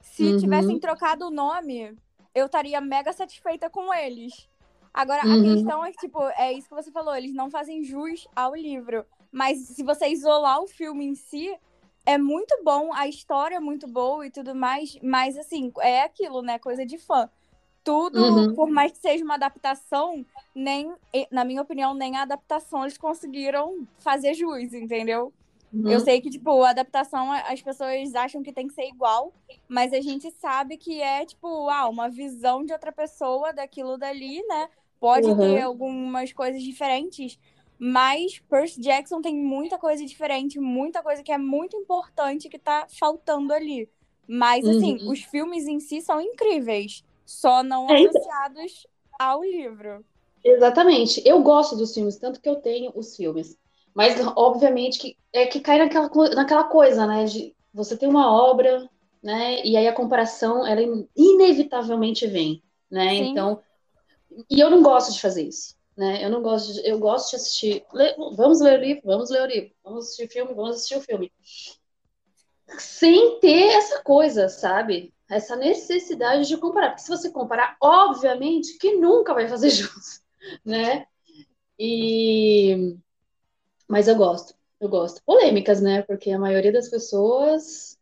[0.00, 0.38] Se Uhum.
[0.38, 1.96] tivessem trocado o nome,
[2.34, 4.48] eu estaria mega satisfeita com eles.
[4.92, 5.42] Agora, a Uhum.
[5.54, 9.04] questão é que, tipo, é isso que você falou, eles não fazem jus ao livro.
[9.36, 11.54] Mas se você isolar o filme em si,
[12.06, 16.40] é muito bom, a história é muito boa e tudo mais, mas assim, é aquilo,
[16.40, 16.58] né?
[16.58, 17.28] Coisa de fã.
[17.84, 18.54] Tudo, Uhum.
[18.54, 20.24] por mais que seja uma adaptação,
[20.54, 20.90] nem,
[21.30, 25.34] na minha opinião, nem a adaptação eles conseguiram fazer jus, entendeu?
[25.72, 25.90] uhum.
[25.90, 29.34] Eu sei que, tipo, a adaptação, as pessoas acham que tem que ser igual,
[29.68, 34.42] mas a gente sabe que é, tipo, ah, uma visão de outra pessoa daquilo dali,
[34.46, 34.68] né?
[34.98, 35.38] Pode Uhum.
[35.38, 37.38] ter algumas coisas diferentes,
[37.78, 42.86] mas Percy Jackson tem muita coisa diferente, muita coisa que é muito importante que tá
[42.90, 43.90] faltando ali.
[44.28, 45.06] Mas, assim, Uhum.
[45.06, 48.26] os filmes em si são incríveis, só não É, então.
[48.26, 48.86] associados
[49.18, 50.04] ao livro.
[50.44, 51.22] Exatamente.
[51.26, 53.56] Eu gosto dos filmes, tanto que eu tenho os filmes.
[53.94, 57.24] Mas, obviamente, que é que cai naquela, naquela coisa, né?
[57.24, 58.88] De você tem uma obra,
[59.22, 59.64] né?
[59.64, 63.14] E aí a comparação, ela in- inevitavelmente vem, né?
[63.16, 63.16] Sim.
[63.16, 63.60] Então,
[64.50, 66.24] e eu não gosto de fazer isso, né?
[66.24, 69.42] Eu não gosto de, eu gosto de assistir, le- vamos ler o livro, vamos ler
[69.42, 71.32] o livro, vamos assistir filme, vamos assistir o filme.
[72.78, 75.14] Sem ter essa coisa, sabe?
[75.30, 76.90] Essa necessidade de comparar.
[76.90, 80.20] Porque se você comparar, obviamente que nunca vai fazer jus,
[80.64, 81.06] né?
[81.78, 82.96] E...
[83.88, 85.22] Mas eu gosto, eu gosto.
[85.24, 86.02] Polêmicas, né?
[86.02, 87.98] Porque a maioria das pessoas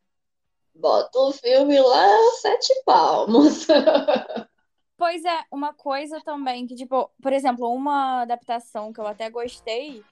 [0.74, 2.08] bota o filme lá
[2.42, 3.66] sete palmos.
[4.96, 10.02] Pois é, uma coisa também que, tipo, por exemplo, uma adaptação que eu até gostei,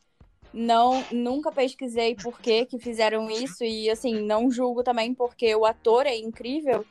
[0.53, 5.65] não, nunca pesquisei por que que fizeram isso e, assim, não julgo também porque o
[5.65, 6.85] ator é incrível,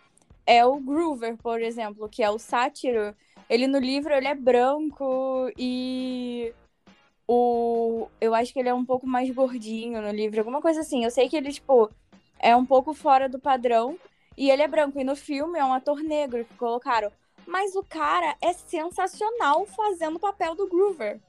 [0.46, 3.16] é o Groover, por exemplo, que é o sátiro.
[3.50, 6.54] Ele no livro, ele é branco e
[7.28, 8.08] o...
[8.20, 11.04] Eu acho que ele é um pouco mais gordinho no livro, alguma coisa assim.
[11.04, 11.90] Eu sei que ele, tipo,
[12.40, 13.98] é um pouco fora do padrão
[14.38, 15.00] e ele é branco.
[15.00, 17.12] E no filme é um ator negro que colocaram.
[17.46, 21.20] Mas o cara é sensacional fazendo o papel do Groover.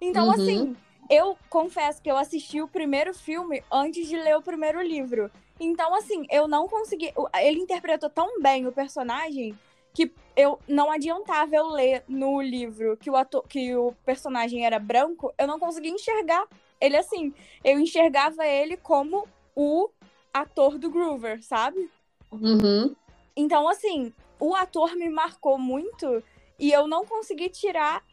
[0.00, 0.32] Então, Uhum.
[0.32, 0.76] assim,
[1.08, 5.30] eu confesso que eu assisti o primeiro filme antes de ler o primeiro livro.
[5.60, 7.12] Então, assim, eu não consegui.
[7.40, 9.56] Ele interpretou tão bem o personagem
[9.94, 14.78] que eu não adiantava eu ler no livro que o, ator, que o personagem era
[14.78, 16.48] branco, eu não conseguia enxergar
[16.80, 17.32] ele assim.
[17.62, 19.90] Eu enxergava ele como o
[20.32, 21.90] ator do Groover, sabe?
[22.32, 22.96] Uhum.
[23.36, 24.12] Então, assim,
[24.42, 26.20] o ator me marcou muito
[26.58, 28.04] e eu não consegui tirar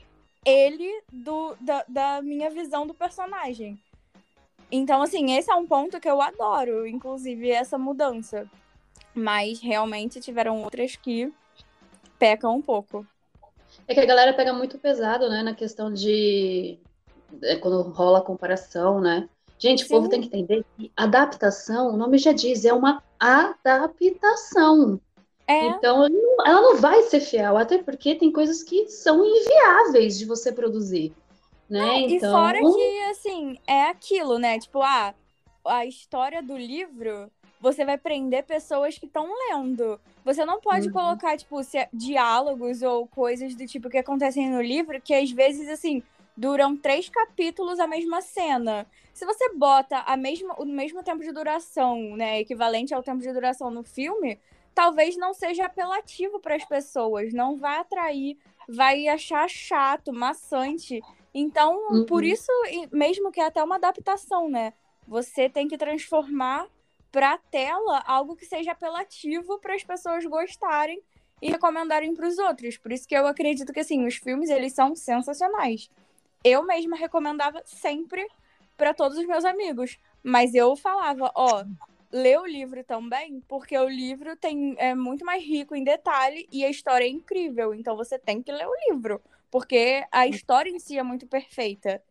[0.45, 3.79] ele do, da, da minha visão do personagem.
[4.71, 8.47] Então, assim, esse é um ponto que eu adoro, inclusive essa mudança.
[9.15, 11.33] Mas realmente tiveram outras que
[12.19, 13.03] pecam um pouco.
[13.87, 16.77] É que a galera pega muito pesado, né, na questão de
[17.41, 19.27] é, quando rola a comparação, né?
[19.57, 19.93] Gente, o Sim.
[19.95, 25.01] povo tem que entender que adaptação, o nome já diz, é uma adaptação.
[25.49, 26.05] É, Então,
[26.45, 31.11] ela não- vai ser fiel, até porque tem coisas que são inviáveis de você produzir,
[31.69, 32.01] né?
[32.07, 34.59] e Então, fora que, assim, é aquilo, né?
[34.59, 35.13] Tipo, ah,
[35.65, 39.99] a história do livro, você vai prender pessoas que estão lendo.
[40.23, 40.93] Você não pode Uhum.
[40.93, 45.67] colocar, tipo, se- diálogos ou coisas do tipo que acontecem no livro, que às vezes,
[45.67, 46.03] assim,
[46.37, 48.85] duram três capítulos a mesma cena.
[49.13, 53.33] Se você bota a mesma, o mesmo tempo de duração, né, equivalente ao tempo de
[53.33, 54.39] duração no filme,
[54.73, 61.01] talvez não seja apelativo para as pessoas, não vai atrair, vai achar chato, maçante.
[61.33, 62.05] Então, Uhum.
[62.05, 62.51] por isso,
[62.91, 64.73] mesmo que é até uma adaptação, né?
[65.07, 66.67] Você tem que transformar
[67.11, 71.01] para tela algo que seja apelativo para as pessoas gostarem
[71.41, 72.77] e recomendarem para os outros.
[72.77, 75.89] Por isso que eu acredito que assim, os filmes eles são sensacionais.
[76.43, 78.25] Eu mesma recomendava sempre
[78.77, 81.63] para todos os meus amigos, mas eu falava, ó,
[82.11, 86.65] lê o livro também, porque o livro tem é muito mais rico em detalhe e
[86.65, 90.79] a história é incrível, então você tem que ler o livro, porque a história em
[90.79, 92.01] si é muito perfeita.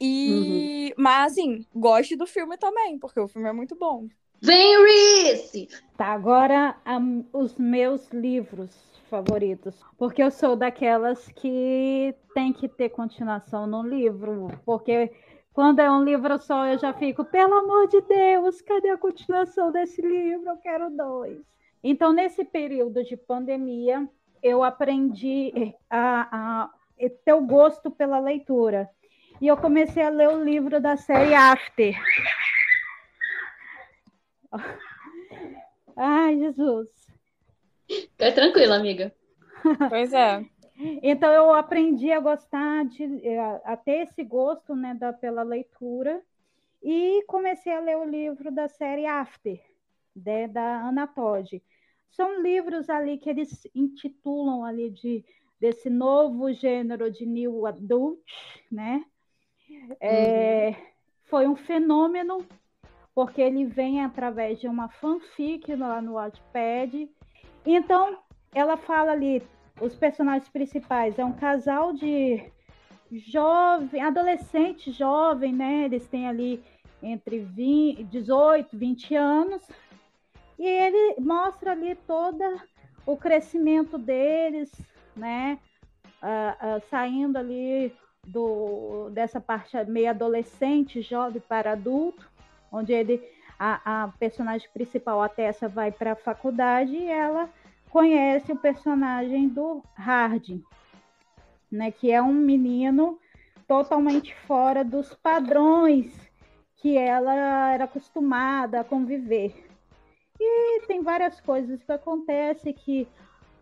[0.00, 4.08] E, mas assim, goste do filme também, porque o filme é muito bom.
[4.40, 5.68] Vem, Reese!
[5.96, 8.70] Tá, agora am- os meus livros
[9.08, 9.76] favoritos.
[9.96, 14.48] Porque eu sou daquelas que tem que ter continuação no livro.
[14.66, 15.12] Porque
[15.54, 19.70] quando é um livro só, eu já fico, pelo amor de Deus, cadê a continuação
[19.70, 20.50] desse livro?
[20.50, 21.40] Eu quero dois.
[21.82, 24.08] Então, nesse período de pandemia,
[24.42, 26.70] eu aprendi a, a
[27.24, 28.90] ter o gosto pela leitura.
[29.40, 31.94] E eu comecei a ler o livro da série After.
[35.96, 36.88] Ai, Jesus.
[37.88, 39.14] Fica tranquila, amiga.
[39.88, 40.44] Pois é.
[40.76, 46.20] Então eu aprendi a gostar de eh, a ter esse gosto, né, da, pela leitura
[46.82, 49.60] e comecei a ler o livro da série After,
[50.14, 51.62] né, da Ana Todd.
[52.10, 55.24] São livros ali que eles intitulam ali de
[55.60, 58.20] desse novo gênero de new adult,
[58.70, 59.04] né?
[60.00, 60.74] É,
[61.24, 62.44] Foi um fenômeno
[63.14, 67.08] porque ele vem através de uma fanfic lá no Wattpad.
[67.64, 68.18] Então,
[68.52, 69.42] ela fala ali,
[69.80, 72.44] os personagens principais é um casal de
[73.10, 75.84] jovem, adolescente jovem, né?
[75.84, 76.62] Eles têm ali
[77.02, 79.62] entre 20, 18, 20 anos.
[80.58, 82.60] E ele mostra ali todo
[83.04, 84.72] o crescimento deles,
[85.16, 85.58] né?
[86.22, 87.94] Ah, ah, saindo ali
[88.26, 92.30] do, dessa parte meio adolescente, jovem para adulto,
[92.72, 93.22] onde ele,
[93.58, 97.50] a, a personagem principal, a Tessa, vai para a faculdade e ela
[97.94, 100.64] conhece o personagem do Harding,
[101.70, 103.20] né, que é um menino
[103.68, 106.12] totalmente fora dos padrões
[106.78, 109.68] que ela era acostumada a conviver.
[110.40, 113.06] E tem várias coisas que acontecem que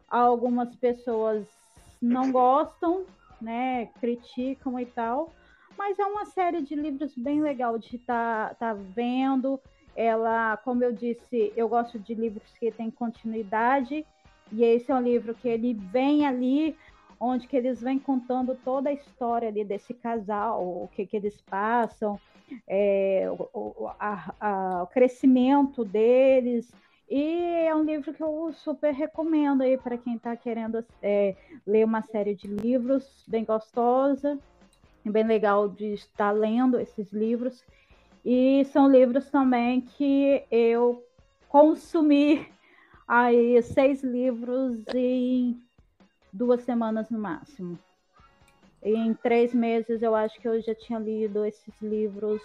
[0.09, 1.47] algumas pessoas
[2.01, 3.05] não gostam,
[3.39, 5.31] né, criticam e tal,
[5.77, 9.61] mas é uma série de livros bem legal de estar tá, tá vendo.
[9.95, 14.07] Ela, como eu disse, eu gosto de livros que têm continuidade,
[14.53, 16.77] e esse é um livro que ele vem ali,
[17.19, 21.41] onde que eles vêm contando toda a história ali desse casal, o que, que eles
[21.41, 22.21] passam,
[22.69, 26.71] é, o, a, a, o crescimento deles.
[27.09, 31.35] E é um livro que eu super recomendo aí para quem está querendo é,
[31.67, 34.39] ler uma série de livros bem gostosa,
[35.05, 37.65] bem legal de estar lendo esses livros.
[38.25, 41.05] E são livros também que eu
[41.49, 42.47] consumi
[43.13, 45.61] aí seis livros em
[46.33, 47.79] duas semanas no máximo.
[48.83, 52.41] Em três meses eu acho que eu já tinha lido esses livros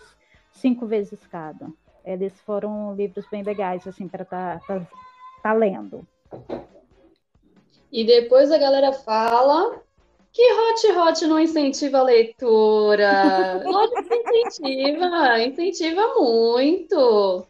[0.51, 1.72] cinco vezes cada.
[2.03, 4.88] Eles foram livros bem legais, assim, para estar tá, tá,
[5.41, 6.05] tá lendo.
[7.89, 9.82] E depois a galera fala
[10.34, 13.61] que Hot Hot não incentiva a leitura.
[13.63, 17.47] Que incentiva, incentiva muito.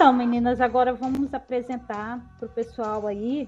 [0.00, 3.46] Então, meninas, agora vamos apresentar para o pessoal aí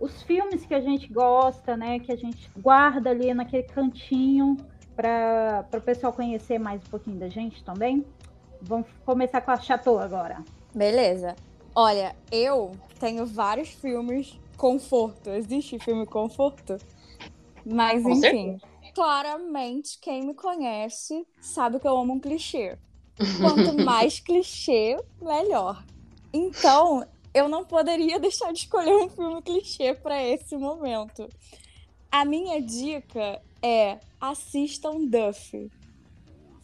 [0.00, 2.00] os filmes que a gente gosta, né?
[2.00, 4.56] Que a gente guarda ali naquele cantinho
[4.96, 8.04] para o pessoal conhecer mais um pouquinho da gente também.
[8.60, 10.42] Vamos começar com a Chateau agora.
[10.74, 11.36] Beleza.
[11.72, 15.30] Olha, eu tenho vários filmes conforto.
[15.30, 16.78] Existe filme conforto?
[17.64, 18.58] Mas, Com enfim.
[18.92, 22.76] Claramente, quem me conhece sabe que eu amo um clichê.
[23.40, 25.84] Quanto mais clichê, melhor.
[26.32, 31.28] Então, eu não poderia deixar de escolher um filme clichê para esse momento.
[32.10, 35.70] A minha dica é assistam Duff.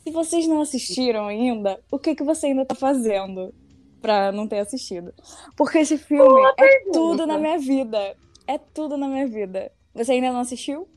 [0.03, 3.55] Se vocês não assistiram ainda, o que, que você ainda tá fazendo
[4.01, 5.15] pra não ter assistido?
[5.57, 6.93] Porque esse filme é pergunta.
[6.93, 8.17] tudo na minha vida.
[8.47, 9.71] É tudo na minha vida.
[9.95, 10.89] Você ainda não assistiu?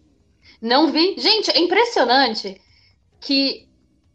[0.62, 1.20] Não vi.
[1.20, 2.60] Gente, é impressionante
[3.20, 3.68] que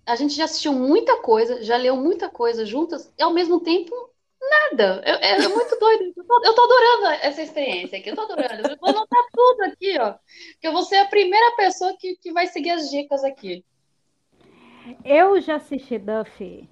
[0.07, 3.95] a gente já assistiu muita coisa, já leu muita coisa juntas, e ao mesmo tempo,
[4.41, 5.03] nada.
[5.05, 6.13] É, é- é muito doido.
[6.17, 8.11] Eu tô, eu tô adorando essa experiência aqui.
[8.11, 8.69] Eu tô adorando.
[8.69, 10.15] Eu vou anotar tudo aqui, ó.
[10.61, 13.65] Que eu vou ser a primeira pessoa que, que vai seguir as dicas aqui.
[15.05, 16.69] Eu já assisti Duffy.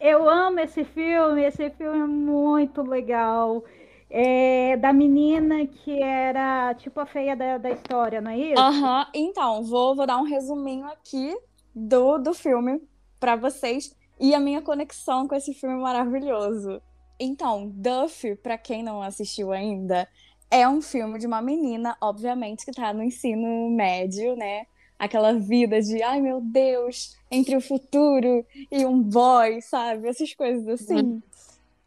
[0.00, 1.44] Eu amo esse filme.
[1.44, 3.64] Esse filme é muito legal.
[4.10, 8.60] É da menina que era tipo a feia da, da história, não é isso?
[8.60, 11.34] Aham, então, vou, vou dar um resuminho aqui
[11.74, 12.80] do, do filme
[13.18, 16.80] pra vocês e a minha conexão com esse filme maravilhoso.
[17.18, 20.08] Então, Duff, pra quem não assistiu ainda,
[20.50, 24.66] é um filme de uma menina, obviamente, que tá no ensino médio, né?
[24.98, 30.08] Aquela vida de, ai meu Deus, entre o futuro e um boy, sabe?
[30.08, 31.22] Essas coisas assim.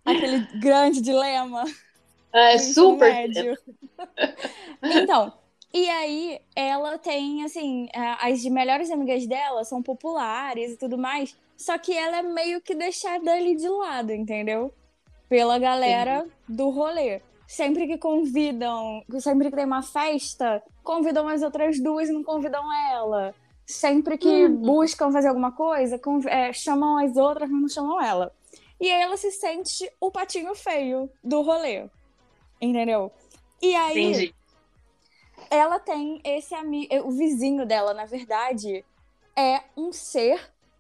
[0.04, 1.64] Aquele grande dilema.
[2.34, 3.14] É super.
[3.14, 3.58] médio.
[4.84, 5.34] Então,
[5.78, 7.90] e aí ela tem, assim,
[8.22, 12.74] as melhores amigas dela são populares e tudo mais, só que ela é meio que
[12.74, 14.74] deixada ali de lado, entendeu?
[15.28, 17.22] Pela galera do rolê.
[17.46, 22.64] Sempre que convidam, sempre que tem uma festa, convidam as outras duas e não convidam
[22.90, 23.36] ela.
[23.66, 24.56] Sempre que Uhum.
[24.56, 26.00] buscam fazer alguma coisa,
[26.30, 28.32] é, chamam as outras, mas não chamam ela.
[28.80, 31.90] E aí ela se sente o patinho feio do rolê.
[32.62, 33.12] Entendeu?
[33.62, 34.36] E aí, Entendi.
[35.50, 36.94] Ela tem esse amigo.
[37.08, 38.84] O vizinho dela, na verdade,
[39.36, 40.40] é um ser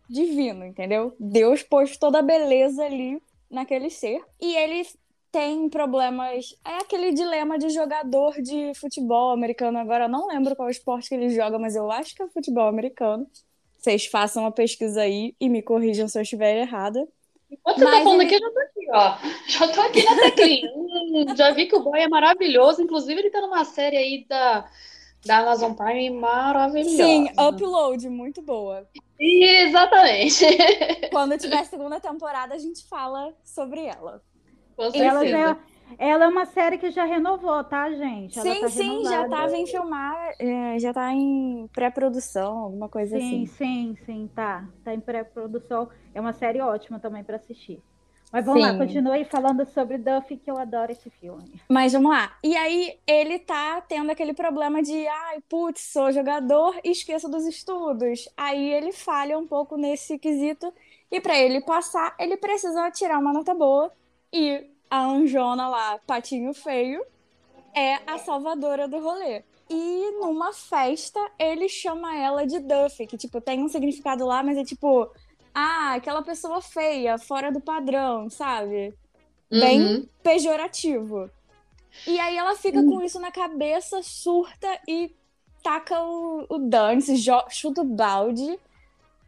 [0.09, 1.15] divino, entendeu?
[1.19, 4.21] Deus pôs toda a beleza ali naquele ser.
[4.39, 4.87] E ele
[5.31, 6.57] tem problemas.
[6.63, 9.77] É aquele dilema de jogador de futebol americano.
[9.77, 12.67] Agora eu não lembro qual esporte que ele joga, mas eu acho que é futebol
[12.67, 13.27] americano.
[13.77, 17.07] Vocês façam uma pesquisa aí e me corrijam se eu estiver errada.
[17.49, 18.59] Você tá falando ele- aqui, eu já tô
[18.95, 19.17] ó.
[19.47, 20.71] Já tô aqui na teclinha.
[20.75, 22.81] Hum, já vi que o boy é maravilhoso.
[22.81, 24.65] Inclusive, ele tá numa série aí da,
[25.25, 26.95] da Amazon Prime maravilhosa.
[26.95, 28.87] Sim, Upload, muito boa.
[29.19, 30.45] Exatamente.
[31.11, 34.21] Quando tiver segunda temporada, a gente fala sobre ela.
[34.75, 35.29] Com Ela, certeza.
[35.29, 35.57] já,
[35.97, 38.37] ela é uma série que já renovou, tá, gente?
[38.37, 43.17] Ela sim, tá sim, já tava em filmar, é, já tá em pré-produção, alguma coisa
[43.17, 43.45] Sim, assim.
[43.45, 44.67] sim, sim, tá.
[44.83, 45.89] Tá em pré-produção.
[46.13, 47.81] É uma série ótima também para assistir.
[48.35, 48.79] Mas vamos lá, Sim.
[48.79, 51.53] continue falando sobre Duffy, que eu adoro esse filme.
[51.69, 52.37] Mas vamos lá.
[52.43, 57.45] E aí ele tá tendo aquele problema de, ai, putz, sou jogador e esqueço dos
[57.45, 58.27] estudos.
[58.35, 60.73] Aí ele falha um pouco nesse quesito
[61.09, 63.89] e pra ele passar, ele precisa tirar uma nota boa
[64.33, 67.05] e a Anjona lá, patinho feio,
[67.73, 69.43] é a salvadora do rolê.
[69.69, 74.57] E numa festa, ele chama ela de Duffy, que, tipo, tem um significado lá, mas
[74.57, 75.09] é tipo,
[75.55, 78.93] ah, aquela pessoa feia, fora do padrão, sabe?
[79.49, 80.07] Bem Uhum.
[80.21, 81.29] pejorativo.
[82.05, 85.15] E aí ela fica com isso na cabeça, surta e
[85.63, 88.59] taca o, o dane-se, jo- chuta o balde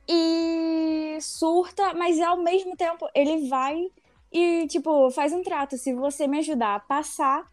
[0.07, 3.89] e surta, mas ao mesmo tempo ele vai
[4.31, 5.77] e, tipo, faz um trato.
[5.77, 7.49] Se você me ajudar a passar,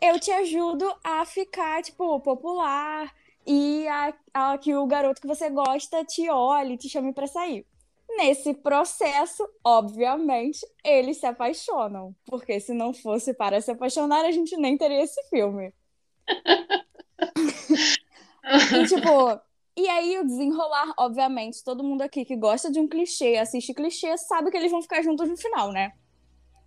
[0.00, 3.12] eu te ajudo a ficar, tipo, popular
[3.46, 7.66] e a, a que o garoto que você gosta te olhe, te chame pra sair.
[8.16, 12.14] Nesse processo, obviamente, eles se apaixonam.
[12.26, 15.72] Porque se não fosse para se apaixonar, a gente nem teria esse filme.
[18.74, 19.40] E tipo,
[19.76, 24.16] e aí o desenrolar, obviamente, todo mundo aqui que gosta de um clichê, assiste clichê,
[24.18, 25.92] sabe que eles vão ficar juntos no final, né?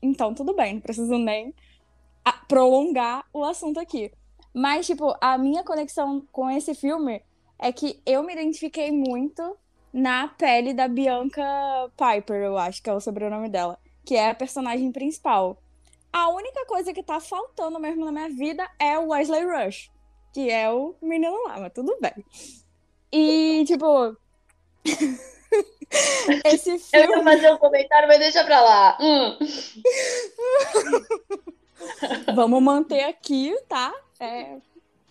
[0.01, 1.53] Então, tudo bem, não preciso nem
[2.47, 4.11] prolongar o assunto aqui.
[4.53, 7.21] Mas, tipo, a minha conexão com esse filme
[7.59, 9.57] é que eu me identifiquei muito
[9.95, 11.41] na pele da Bianca
[11.95, 15.57] Piper, eu acho que é o sobrenome dela, que é a personagem principal.
[16.11, 19.89] A única coisa que tá faltando mesmo na minha vida é o Wesley Rush,
[20.33, 22.11] que é o menino lá, mas tudo bem.
[23.09, 24.17] E, tipo.
[26.43, 27.15] esse Eu filme.
[27.17, 28.97] ia fazer um comentário, mas deixa pra lá.
[28.99, 29.37] Hum.
[32.35, 33.93] Vamos manter aqui, tá?
[34.19, 34.57] É,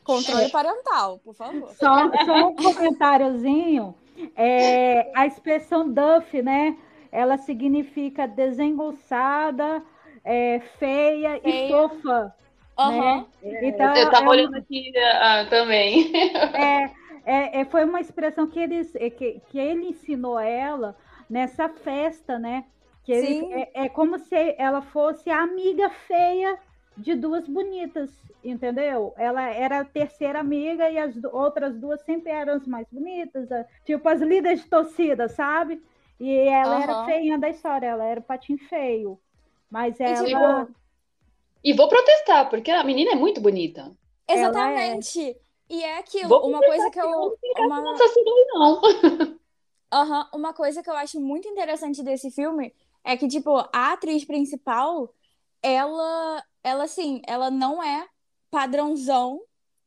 [0.04, 1.74] controle parental, por favor.
[1.74, 3.94] Só, só um comentáriozinho.
[4.36, 6.76] É, a expressão Duff, né?
[7.10, 9.82] Ela significa desengonçada,
[10.24, 11.68] é, feia, e Feia.
[11.68, 12.34] fofa.
[12.78, 13.26] Aham.
[13.42, 16.12] Então, Eu tava é olhando aqui ah, também.
[16.54, 16.90] É,
[17.26, 20.96] é, é, foi uma expressão que ele, que, que ele ensinou ela
[21.28, 22.64] nessa festa, né?
[23.04, 23.52] Que ele- Sim.
[23.52, 26.58] é, é como se ela fosse a amiga feia
[26.96, 28.10] de duas bonitas,
[28.42, 29.14] entendeu?
[29.16, 33.48] Ela era a terceira amiga e as outras duas sempre eram as mais bonitas,
[33.84, 35.82] tipo as líderes de torcida, sabe?
[36.20, 37.04] E ela era Aham.
[37.04, 39.20] feinha da história, ela era o patinho feio.
[39.70, 40.24] Mas ela.
[40.24, 40.74] tipo,
[41.64, 43.92] E vou protestar, porque a menina é muito bonita.
[44.28, 45.36] Exatamente.
[45.68, 47.08] E é aquilo, Vou uma coisa que eu.
[47.08, 47.80] não Uma,
[48.54, 48.80] Não.
[49.92, 52.74] Aham, Uma coisa que eu acho muito interessante desse filme
[53.04, 55.14] é que, tipo, a atriz principal,
[55.62, 58.06] ela, ela assim, ela não é
[58.50, 59.40] padrãozão,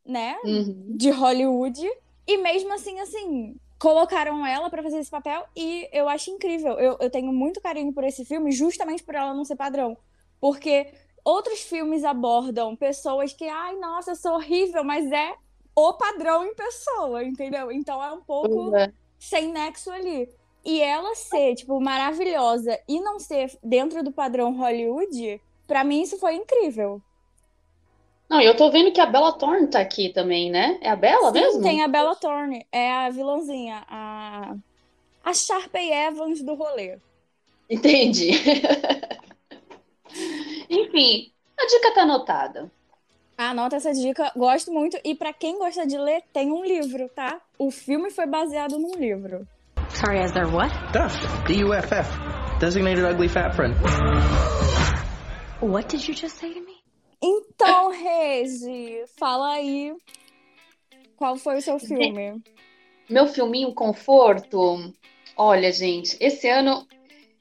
[0.05, 0.37] né?
[0.45, 0.95] Uhum.
[0.95, 1.85] de Hollywood.
[2.25, 6.73] E mesmo assim, assim, colocaram ela pra fazer esse papel e eu acho incrível.
[6.79, 9.97] Eu, eu tenho muito carinho por esse filme, justamente por ela não ser padrão.
[10.39, 10.93] Porque
[11.25, 15.35] outros filmes abordam pessoas que, ai, nossa, eu sou horrível, mas é
[15.75, 17.71] o padrão em pessoa, entendeu?
[17.71, 18.91] Então é um pouco É.
[19.19, 20.29] sem nexo ali.
[20.65, 26.17] E ela ser, tipo, maravilhosa e não ser dentro do padrão Hollywood, pra mim isso
[26.17, 27.01] foi incrível.
[28.29, 30.77] Não, e eu tô vendo que a Bella Thorne tá aqui também, né?
[30.81, 31.61] É a Bella Sim, mesmo?
[31.61, 34.53] tem a Bella Thorne, é a vilãzinha, a,
[35.23, 36.97] a Sharpay Evans do rolê.
[37.69, 38.31] Entendi.
[40.69, 42.69] Enfim, a dica tá anotada.
[43.37, 44.97] Anota essa dica, gosto muito.
[45.03, 47.39] E pra quem gosta de ler, tem um livro, tá?
[47.57, 49.47] O filme foi baseado num livro.
[49.89, 50.73] Sorry, is there what?
[50.91, 51.15] Duff.
[51.47, 52.09] D-U-F-F.
[52.59, 53.75] Designated ugly fat friend.
[55.61, 56.77] What did you just say to me?
[57.19, 59.91] Então, Regi, fala aí
[61.15, 62.39] qual foi o seu filme.
[63.09, 64.93] Meu filminho conforto.
[65.35, 66.87] Olha, gente, esse ano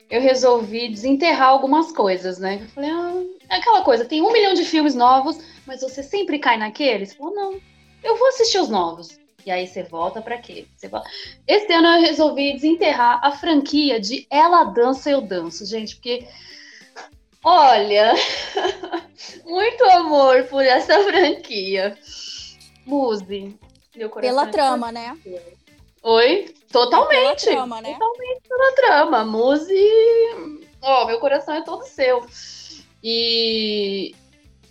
[0.09, 2.61] eu resolvi desenterrar algumas coisas, né?
[2.63, 6.39] Eu falei, ah, é aquela coisa, tem um milhão de filmes novos, mas você sempre
[6.39, 7.15] cai naqueles?
[7.15, 7.61] Falou, não,
[8.03, 9.19] eu vou assistir os novos.
[9.45, 10.67] E aí você volta pra quê?
[10.75, 11.09] Você volta...
[11.47, 16.27] Esse ano eu resolvi desenterrar a franquia de Ela Dança Eu Danço, gente, porque
[17.47, 18.13] olha,
[19.47, 21.97] muito amor por essa franquia.
[22.85, 23.57] Muse.
[24.21, 25.17] Pela é trama, né?
[26.03, 26.55] Oi?
[26.71, 27.45] Pela Totalmente.
[27.45, 27.93] trama, né?
[27.93, 29.25] Totalmente pela trama.
[29.25, 29.91] Muse.
[30.83, 32.27] Ó, meu coração é todo seu.
[33.03, 34.15] E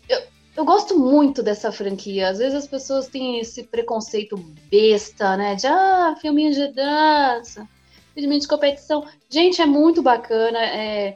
[0.09, 0.21] eu,
[0.57, 2.30] eu gosto muito dessa franquia.
[2.30, 4.38] Às vezes as pessoas têm esse preconceito
[4.69, 5.55] besta, né?
[5.55, 7.67] De ah, filminho de dança,
[8.13, 9.05] filminho de competição.
[9.30, 10.59] Gente, é muito bacana.
[10.59, 11.15] É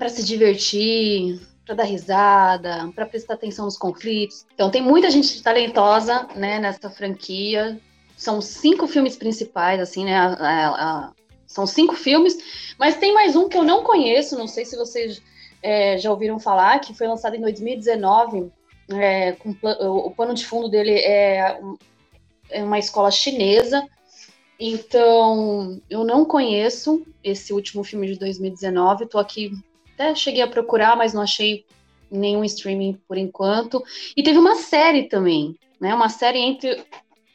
[0.00, 4.46] para se divertir, para dar risada, para prestar atenção nos conflitos.
[4.54, 7.78] Então tem muita gente talentosa, né, nessa franquia
[8.16, 10.16] são cinco filmes principais, assim, né?
[10.16, 11.12] a- a- a-
[11.46, 12.38] são cinco filmes,
[12.78, 15.22] mas tem mais um que eu não conheço, não sei se vocês
[15.62, 18.50] é, já ouviram falar, que foi lançado em 2019.
[18.92, 21.60] é, com o, pano de fundo dele é,
[22.50, 23.86] é uma escola chinesa.
[24.58, 29.06] Então, eu não conheço esse último filme de 2019.
[29.06, 29.52] Tô aqui,
[30.00, 31.66] até cheguei a procurar, mas não achei
[32.10, 33.82] nenhum streaming por enquanto.
[34.16, 35.94] E teve uma série também, né?
[35.94, 36.82] Uma série entre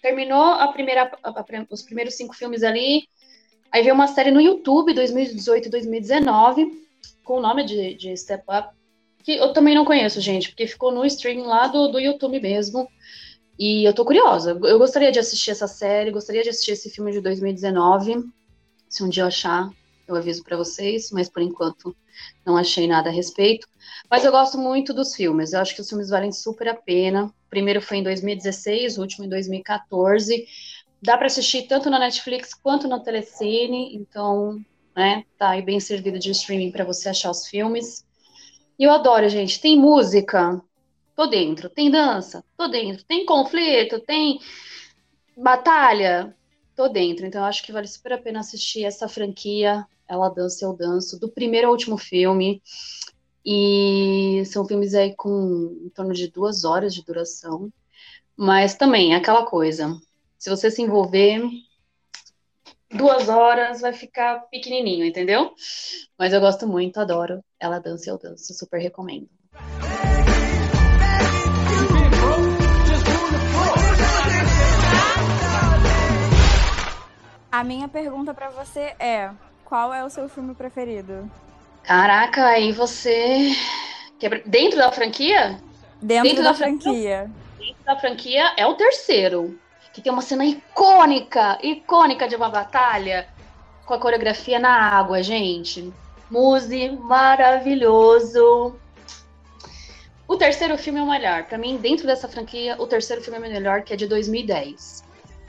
[0.01, 3.03] terminou a primeira, a- a- os primeiros cinco filmes ali.
[3.71, 6.85] Aí veio uma série no YouTube, 2018 e 2019,
[7.23, 8.69] com o nome de, de Step Up,
[9.23, 12.87] que eu também não conheço, gente, porque ficou no stream lá do, do YouTube mesmo.
[13.57, 14.51] E eu tô curiosa.
[14.63, 18.25] Eu gostaria de assistir essa série, gostaria de assistir esse filme de 2019.
[18.89, 19.69] Se um dia eu achar,
[20.07, 21.95] eu aviso pra vocês, mas por enquanto
[22.45, 23.67] não achei nada a respeito.
[24.09, 25.53] Mas eu gosto muito dos filmes.
[25.53, 27.25] Eu acho que os filmes valem super a pena.
[27.25, 30.45] O primeiro foi em 2016, o último em 2014.
[31.01, 34.59] Dá para assistir tanto na Netflix quanto na Telecine, então,
[34.95, 38.05] né, tá aí bem servido de streaming para você achar os filmes.
[38.77, 39.59] E eu adoro, gente.
[39.59, 40.61] Tem música,
[41.15, 41.69] tô dentro.
[41.69, 43.03] Tem dança, tô dentro.
[43.05, 44.39] Tem conflito, tem
[45.37, 46.35] batalha,
[46.75, 47.25] tô dentro.
[47.25, 49.85] Então eu acho que vale super a pena assistir essa franquia.
[50.07, 52.61] Ela dança, eu danço, do primeiro ao último filme.
[53.45, 57.71] E são filmes aí com em torno de duas horas de duração.
[58.35, 59.99] Mas também, é aquela coisa.
[60.37, 61.41] Se você se envolver,
[62.89, 65.53] duas horas vai ficar pequenininho, entendeu?
[66.17, 67.43] Mas eu gosto muito, adoro.
[67.59, 69.29] Ela dança eu danço, super recomendo.
[77.55, 79.29] A minha pergunta pra você é:
[79.63, 81.31] qual é o seu filme preferido?
[81.83, 83.55] Caraca, aí você.
[84.45, 85.57] Dentro da franquia?
[86.01, 86.91] Dentro, Dentro da, da franquia?
[86.91, 87.31] franquia.
[87.57, 89.57] Dentro da franquia é o terceiro.
[89.93, 93.25] Que tem uma cena icônica, icônica de uma batalha
[93.85, 95.93] com a coreografia na água, gente.
[96.29, 98.75] Muse, maravilhoso.
[100.27, 101.45] O terceiro filme é o melhor.
[101.45, 105.05] Pra mim, dentro dessa franquia, o terceiro filme é o melhor, que é de 2010.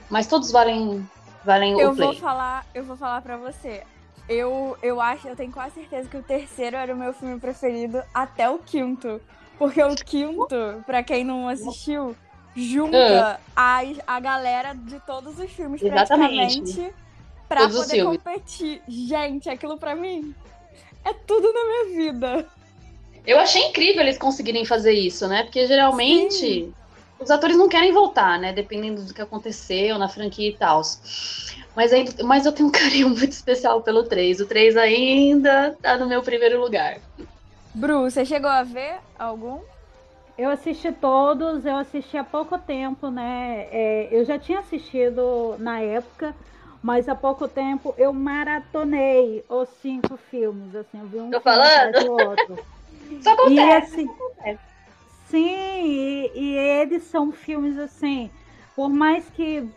[0.09, 1.04] Mas todos valem,
[1.47, 2.09] valem Eu o play.
[2.09, 3.82] vou falar, eu vou falar para você.
[4.28, 8.03] Eu, eu acho, eu tenho quase certeza que o terceiro era o meu filme preferido
[8.12, 9.20] até o quinto.
[9.57, 12.14] Porque o quinto, pra quem não assistiu,
[12.55, 16.61] junta a, a galera de todos os filmes Exatamente.
[16.61, 16.94] praticamente
[17.49, 18.82] pra Todos os poder competir.
[18.88, 20.34] Gente, aquilo pra mim
[21.05, 22.47] é tudo na minha vida.
[23.24, 25.44] Eu achei incrível eles conseguirem fazer isso, né?
[25.44, 26.72] Porque geralmente
[27.18, 28.52] os atores não querem voltar, né?
[28.52, 30.82] Dependendo do que aconteceu na franquia e tal.
[31.74, 34.40] Mas, ainda- mas eu tenho um carinho muito especial pelo 3.
[34.40, 37.00] O 3 ainda tá no meu primeiro lugar.
[37.74, 39.60] Bru, você chegou a ver algum?
[40.38, 43.68] Eu assisti todos, eu assisti há pouco tempo, né?
[43.72, 46.34] É, eu já tinha assistido na época,
[46.82, 51.94] mas há pouco tempo eu maratonei os cinco filmes, assim, eu vi um Tô falando?
[51.96, 52.58] do outro.
[53.22, 54.00] Só E acontece.
[54.00, 54.60] assim, acontece.
[55.28, 55.48] Sim,
[55.84, 58.30] e, e eles são filmes assim,
[58.74, 59.68] por mais que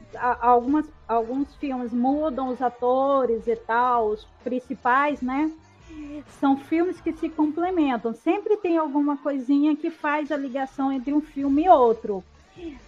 [0.41, 5.51] algumas, alguns filmes mudam os atores e tal, os principais, né?
[6.39, 8.13] São filmes que se complementam.
[8.13, 12.23] Sempre tem alguma coisinha que faz a ligação entre um filme e outro.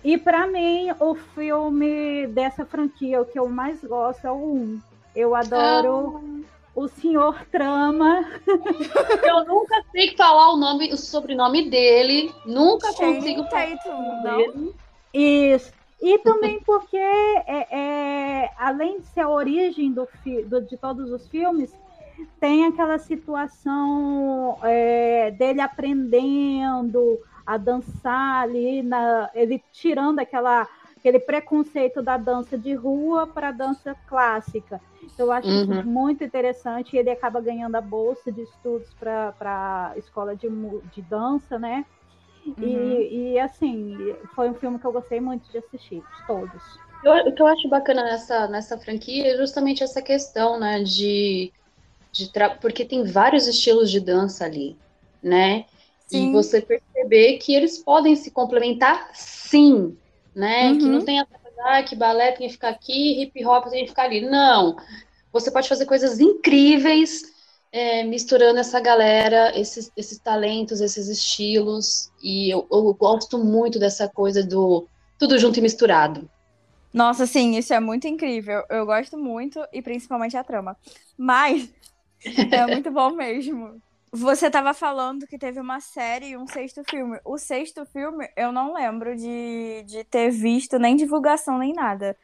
[0.03, 4.79] E para mim, o filme dessa franquia, o que eu mais gosto é o 1.
[5.15, 6.43] Eu adoro
[6.75, 8.25] o Senhor Trama.
[9.27, 12.31] Eu nunca sei falar o nome, o sobrenome dele.
[12.45, 14.37] Nunca consigo Tatum, não?
[14.37, 14.73] dele.
[15.13, 15.73] Isso.
[16.01, 21.11] E também porque, é, é, além de ser a origem do, fi- do- de todos
[21.11, 21.71] os filmes,
[22.39, 30.67] tem aquela situação é, dele aprendendo a dançar ali, na, ele tirando aquela,
[31.01, 34.81] aquele preconceito da dança de rua para a dança clássica.
[35.13, 35.83] Então, eu acho isso Uhum.
[35.83, 36.95] muito interessante.
[36.95, 39.35] e Ele acaba ganhando a bolsa de estudos para
[39.93, 40.47] a escola de,
[40.85, 41.85] de dança, né?
[42.57, 43.01] Uhum.
[43.01, 46.81] E, e, assim, foi um filme que eu gostei muito de assistir, de todos.
[47.01, 51.51] Eu- o que eu acho bacana nessa, nessa franquia é justamente essa questão, né, de,
[52.13, 54.81] de tra- porque tem vários estilos de dança ali,
[55.23, 55.65] né?
[56.07, 56.11] Sim.
[56.11, 59.97] E você perceber que eles podem se complementar, sim,
[60.35, 60.75] né?
[60.75, 60.91] Que Uhum.
[60.93, 61.27] não tem a
[61.63, 64.21] ah, que balé tem que ficar aqui, hip hop tem que ficar ali.
[64.21, 64.75] Não.
[65.31, 67.21] Você pode fazer coisas incríveis
[67.71, 72.11] é, misturando essa galera, esses, esses talentos, esses estilos.
[72.21, 74.87] E eu, eu gosto muito dessa coisa do
[75.19, 76.27] tudo junto e misturado.
[76.93, 78.63] Nossa, sim, isso é muito incrível.
[78.69, 80.75] Eu gosto muito, e principalmente a trama.
[81.17, 81.69] Mas
[82.51, 83.81] é muito bom mesmo.
[84.13, 87.17] Você tava falando que teve uma série e um sexto filme.
[87.23, 92.17] O sexto filme eu não lembro de, de ter visto nem divulgação nem nada.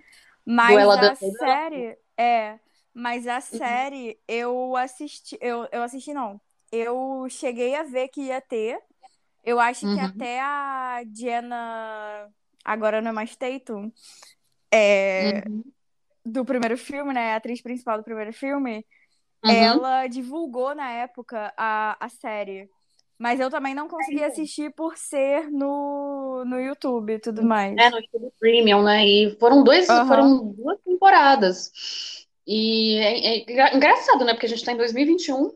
[0.45, 1.97] Mas Duela a da- série.
[2.17, 2.59] É.
[2.93, 5.37] Mas a série eu assisti.
[5.39, 6.41] Eu, eu assisti, não.
[6.71, 8.79] Eu cheguei a ver que ia ter.
[9.43, 10.05] Eu acho que Uhum.
[10.05, 12.29] até a Jenna.
[12.65, 13.91] Agora não é mais Tatum.
[14.71, 15.63] É, Uhum.
[16.25, 17.33] do primeiro filme, né?
[17.33, 18.85] A atriz principal do primeiro filme.
[19.43, 19.53] Uhum.
[19.53, 22.69] Ela divulgou na época a, a série.
[23.17, 27.83] Mas eu também não consegui assistir por ser no, no YouTube e tudo mais.
[27.83, 29.05] É, no YouTube Premium, né?
[29.07, 30.07] E foram dois, Aham.
[30.07, 31.71] foram duas temporadas.
[32.45, 34.33] E é, é engra- engraçado, né?
[34.33, 35.49] Porque a gente tá em 2021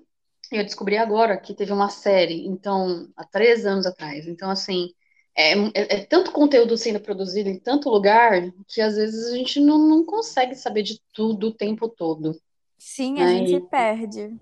[0.52, 4.28] e eu descobri agora que teve uma série, então, há três anos atrás.
[4.28, 4.94] Então, assim,
[5.36, 9.60] é, é- é tanto conteúdo sendo produzido em tanto lugar que às vezes a gente
[9.62, 12.40] não, não consegue saber de tudo o tempo todo.
[12.86, 13.38] Sim, a Ai.
[13.46, 14.38] gente se perde.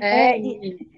[0.00, 0.88] É, É, e-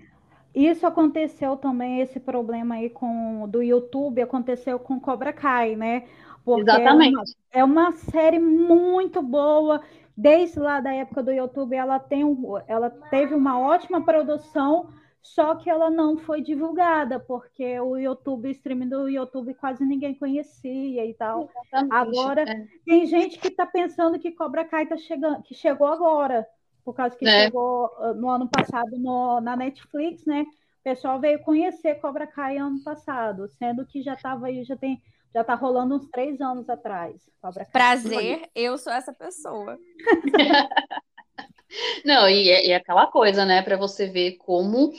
[0.54, 6.08] Isso aconteceu também, esse problema aí com do YouTube aconteceu com Cobra Kai, né?
[6.44, 7.16] Porque Exatamente.
[7.52, 9.82] É, uma, é uma série muito boa.
[10.16, 14.88] Desde lá da época do YouTube, ela tem um, ela teve uma ótima produção,
[15.22, 20.14] só que ela não foi divulgada, porque o YouTube, o streaming do YouTube quase ninguém
[20.14, 21.50] conhecia e tal.
[21.72, 21.94] exatamente.
[21.94, 22.66] Agora- É.
[22.86, 26.46] Tem gente que está pensando que Cobra Kai tá chegando, que chegou agora,
[26.86, 27.46] por causa que É.
[27.46, 30.42] chegou uh, no ano passado no- na Netflix, né?
[30.42, 35.02] O pessoal veio conhecer Cobra Kai ano passado, sendo que já estava aí, já tem,
[35.34, 37.28] já tá rolando uns três anos atrás.
[37.42, 37.72] Cobra Kai.
[37.72, 39.76] Prazer, eu sou essa pessoa.
[42.04, 44.92] Não, e é, e é aquela coisa, né, para você ver como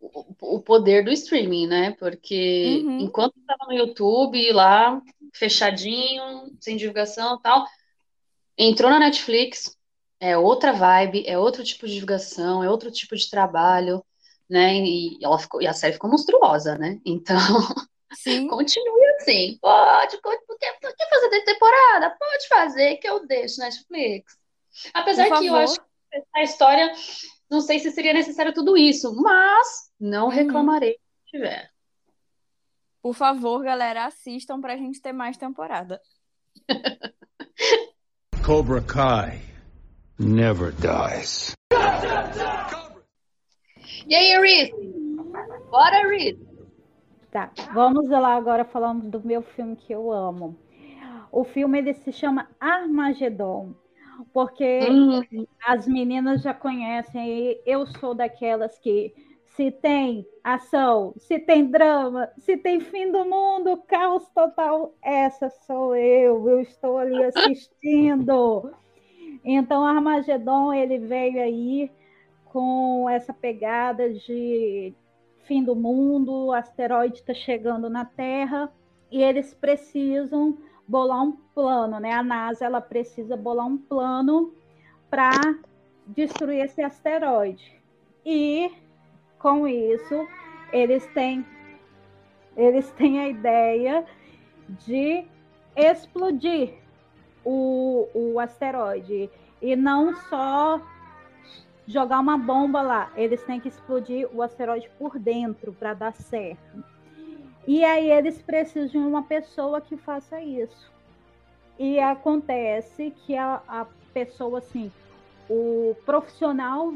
[0.00, 1.92] o, o poder do streaming, né?
[1.92, 3.00] Porque Uhum.
[3.02, 5.00] enquanto estava no YouTube, lá,
[5.32, 7.64] fechadinho, sem divulgação e tal,
[8.58, 9.77] entrou na Netflix,
[10.20, 14.04] é outra vibe, é outro tipo de divulgação, é outro tipo de trabalho,
[14.48, 14.76] né?
[14.76, 17.00] E ela ficou, e a série ficou monstruosa, né?
[17.04, 17.36] Então,
[18.14, 18.48] Sim.
[18.48, 19.58] continue assim.
[19.60, 22.16] Pode, pode, quer, quer fazer dessa temporada?
[22.18, 24.36] Pode fazer, que eu deixo Netflix.
[24.94, 26.90] Apesar que eu acho que a história,
[27.50, 30.32] não sei se seria necessário tudo isso, mas não Uhum.
[30.32, 31.70] reclamarei se tiver.
[33.02, 36.00] Por favor, galera, assistam pra gente ter mais temporada.
[38.44, 39.57] Cobra Kai
[40.18, 41.52] never dies.
[44.06, 44.72] E aí, Reese?
[45.70, 46.48] Bora, Reese?
[47.30, 50.56] Tá, vamos lá agora falando do meu filme que eu amo.
[51.30, 53.74] O filme ele se chama Armagedon,
[54.32, 59.14] porque Hum, as meninas já conhecem e eu sou daquelas que
[59.44, 65.94] se tem ação, se tem drama, se tem fim do mundo, caos total, essa sou
[65.94, 66.48] eu.
[66.48, 68.72] Eu estou ali assistindo.
[69.44, 71.90] Então, Armagedon ele veio aí
[72.44, 74.94] com essa pegada de
[75.44, 78.70] fim do mundo, o asteroide está chegando na Terra
[79.10, 82.12] e eles precisam bolar um plano, né?
[82.12, 84.52] A NASA ela precisa bolar um plano
[85.10, 85.30] para
[86.06, 87.80] destruir esse asteroide.
[88.24, 88.70] E
[89.38, 90.26] com isso,
[90.72, 91.46] eles têm
[92.56, 94.04] eles têm a ideia
[94.86, 95.24] de
[95.76, 96.74] explodir
[97.44, 99.30] o, o asteroide
[99.60, 100.80] e não só
[101.86, 106.84] jogar uma bomba lá, eles têm que explodir o asteroide por dentro para dar certo.
[107.66, 110.90] E aí eles precisam de uma pessoa que faça isso.
[111.78, 114.90] E acontece que a, a pessoa, assim,
[115.48, 116.92] o profissional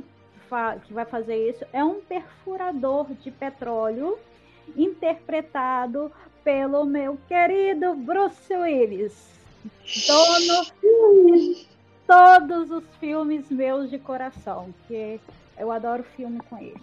[0.84, 4.18] que, vai fazer isso é um perfurador de petróleo
[4.76, 6.12] interpretado
[6.44, 9.41] pelo meu querido Bruce Willis,
[10.06, 11.66] dono
[12.06, 15.20] todos os filmes meus de coração, que
[15.56, 16.80] eu adoro filme com ele.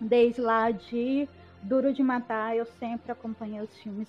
[0.00, 1.28] Desde lá de
[1.62, 4.08] Duro de Matar, eu sempre acompanhei os filmes.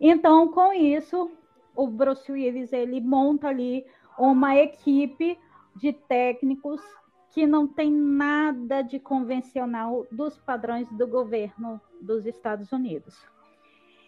[0.00, 1.30] Então, com isso,
[1.74, 3.86] o Bruce Willis ele monta ali
[4.18, 5.38] uma equipe
[5.76, 6.80] de técnicos
[7.30, 13.14] que não tem nada de convencional dos padrões do governo dos Estados Unidos.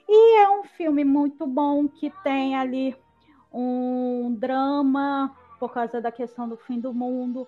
[0.09, 2.97] E é um filme muito bom que tem ali
[3.53, 7.47] um drama por causa da questão do fim do mundo.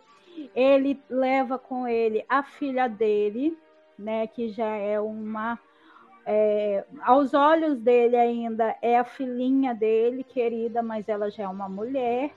[0.54, 3.56] Ele leva com ele a filha dele,
[3.98, 5.58] né, que já é uma
[6.26, 11.68] é, aos olhos dele ainda é a filhinha dele, querida, mas ela já é uma
[11.68, 12.30] mulher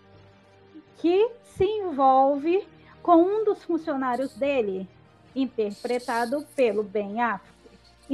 [0.97, 2.67] que se envolve
[3.01, 4.87] com um dos funcionários dele,
[5.35, 7.52] interpretado pelo Ben Affleck.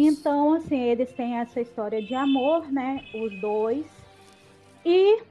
[0.08, 3.04] Então, assim, eles têm essa história de amor, né?
[3.14, 3.86] Os dois.
[4.86, 5.22] E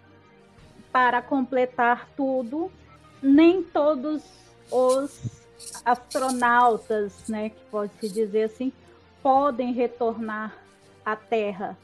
[0.92, 2.70] para completar tudo,
[3.22, 4.22] nem todos
[4.70, 5.46] os
[5.84, 8.72] astronautas, né, que pode se dizer assim,
[9.22, 10.56] podem retornar
[11.04, 11.76] à Terra,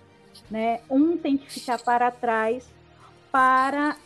[0.50, 0.80] né?
[0.90, 2.68] Um tem que ficar para trás
[3.32, 3.96] para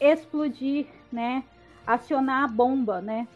[0.00, 1.42] explodir, né?
[1.84, 3.26] Acionar a bomba, né?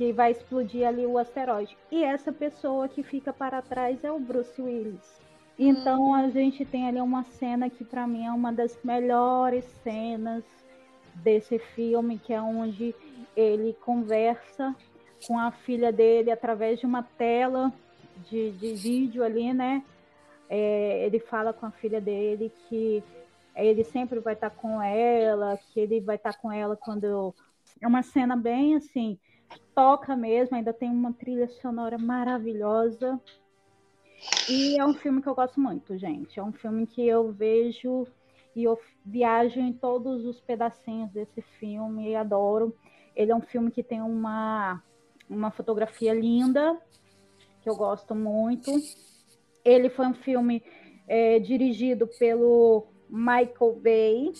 [0.00, 1.76] Que vai explodir ali o asteroide.
[1.90, 5.20] E essa pessoa que fica para trás é o Bruce Willis.
[5.58, 10.42] Então a gente tem ali uma cena que para mim é uma das melhores cenas
[11.16, 12.94] desse filme, que é onde
[13.36, 14.74] ele conversa
[15.26, 17.70] com a filha dele através de uma tela
[18.30, 19.84] de, de vídeo ali, né?
[20.48, 23.04] É, ele fala com a filha dele que
[23.54, 27.34] ele sempre vai estar com ela, que ele vai estar com ela quando.
[27.78, 29.18] É uma cena bem assim,
[29.74, 33.20] toca mesmo, ainda tem uma trilha sonora maravilhosa.
[34.48, 36.38] E é um filme que eu gosto muito, gente.
[36.38, 38.06] É um filme que eu vejo
[38.54, 42.74] e eu viajo em todos os pedacinhos desse filme e adoro.
[43.14, 44.82] Ele é um filme que tem uma,
[45.28, 46.78] uma fotografia linda,
[47.62, 48.70] que eu gosto muito.
[49.64, 50.62] Ele foi um filme
[51.08, 54.32] é, dirigido pelo Michael Bay,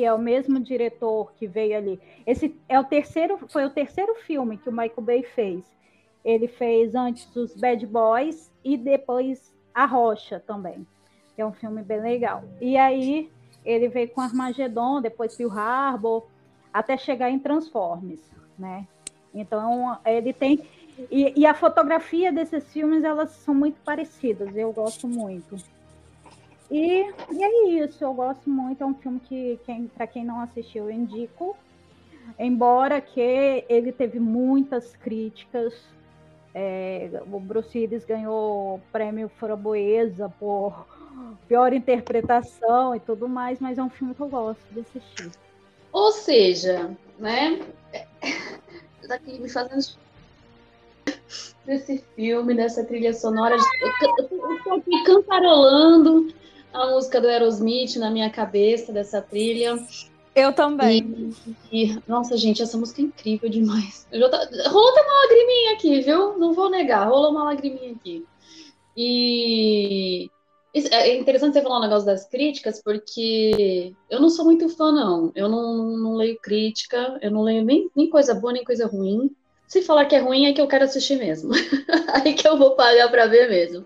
[0.00, 2.00] que é o mesmo diretor que veio ali.
[2.26, 5.62] Esse é o terceiro, foi o terceiro filme que o Michael Bay fez.
[6.24, 10.86] Ele fez antes os Bad Boys e depois A Rocha também.
[11.36, 12.42] Que é um filme bem legal.
[12.62, 13.30] E aí
[13.62, 16.26] ele veio com Armagedon, depois Pearl Harbor,
[16.72, 18.22] até chegar em Transformers,
[18.58, 18.86] né?
[19.34, 20.62] Então ele tem
[21.10, 24.56] e, e a fotografia desses filmes elas são muito parecidas.
[24.56, 25.56] Eu gosto muito.
[26.70, 28.82] E, e é isso, eu gosto muito.
[28.82, 31.56] É um filme que, quem, para quem não assistiu, eu indico.
[32.38, 35.74] Embora que ele teve muitas críticas.
[36.52, 40.84] É, o Bruce Willis ganhou o prêmio Framboesa por
[41.46, 45.30] pior interpretação e tudo mais, mas é um filme que eu gosto de assistir.
[45.92, 47.60] Ou seja, né?
[49.08, 49.96] Tá aqui me fazendo
[51.66, 53.56] desse filme, dessa trilha sonora.
[53.56, 56.32] Eu eu tô aqui cantarolando
[56.72, 59.76] a música do Aerosmith na minha cabeça, dessa trilha.
[60.34, 61.32] Eu também.
[61.72, 64.06] E, nossa, gente, essa música é incrível demais.
[64.12, 66.38] Eu já tá- Rolou até uma lagriminha aqui, viu?
[66.38, 68.24] Não vou negar, rolou uma lagriminha aqui.
[68.96, 70.30] E
[70.74, 75.32] é interessante você falar um negócio das críticas, porque eu não sou muito fã, não.
[75.34, 78.86] Eu não, não, não leio crítica, eu não leio nem, nem coisa boa, nem coisa
[78.86, 79.30] ruim.
[79.66, 81.50] Se falar que é ruim, é que eu quero assistir mesmo.
[82.14, 83.84] Aí que eu vou pagar pra ver mesmo.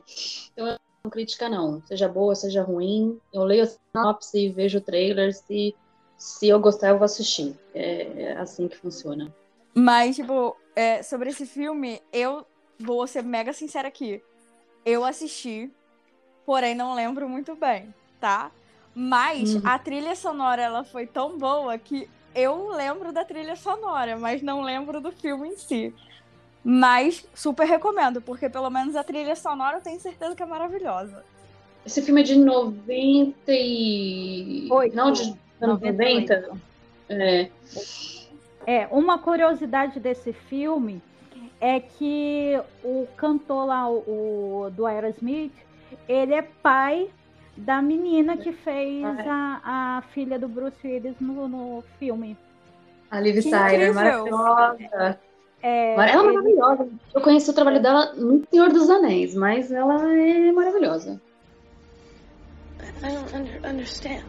[0.52, 0.76] Então,
[1.10, 1.82] crítica, não.
[1.86, 3.18] Seja boa, seja ruim.
[3.32, 5.74] Eu leio a sinopse, vejo trailers e
[6.16, 7.54] se eu gostar, eu vou assistir.
[7.74, 9.34] É é assim que funciona.
[9.74, 12.46] Mas, tipo, é, sobre esse filme, eu
[12.78, 14.22] vou ser mega sincera aqui.
[14.84, 15.70] Eu assisti,
[16.46, 18.50] porém não lembro muito bem, tá?
[18.94, 19.62] Mas Uhum.
[19.64, 24.62] a trilha sonora, ela foi tão boa que eu lembro da trilha sonora, mas não
[24.62, 25.92] lembro do filme em si.
[26.64, 31.22] Mas super recomendo, porque pelo menos a trilha sonora eu tenho certeza que é maravilhosa.
[31.84, 34.68] Esse filme é de 90 e...
[34.70, 34.96] Oito.
[34.96, 36.58] Não, de anos 90?
[37.10, 37.50] É.
[38.66, 41.02] É, uma curiosidade desse filme
[41.60, 45.52] é que o cantor lá, o, o do Aerosmith,
[46.08, 47.10] ele é pai
[47.56, 49.60] da menina que fez a,
[49.98, 52.36] a filha do Bruce Willis no, no filme.
[53.10, 55.20] A Liv Tyler, maravilhosa.
[55.66, 56.88] É, Ela é ele- maravilhosa.
[57.14, 61.18] Eu conheci o trabalho dela no Senhor dos Anéis, mas ela é maravilhosa.
[63.02, 64.26] I don't under- understand.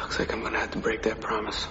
[0.00, 1.68] Looks like I'm gonna have to break that promise.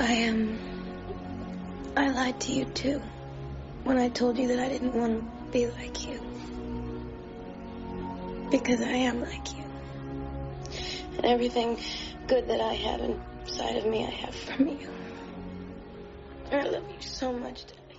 [0.00, 0.58] I am.
[1.96, 3.00] I lied to you too.
[3.84, 6.18] When I told you that I didn't want to be like you.
[8.50, 9.62] Because I am like you.
[11.18, 11.78] And everything
[12.26, 13.00] good that I have
[13.46, 14.34] inside of me, I have.
[16.52, 17.96] I love you so much, Daddy.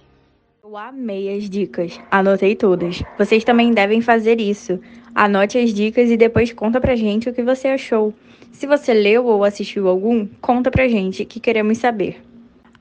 [0.64, 2.00] Eu amei as dicas.
[2.12, 3.02] Anotei todas.
[3.18, 4.80] Vocês também devem fazer isso.
[5.16, 8.14] Anote as dicas e depois conta pra gente o que você achou.
[8.52, 12.22] Se você leu ou assistiu algum, conta pra gente que queremos saber.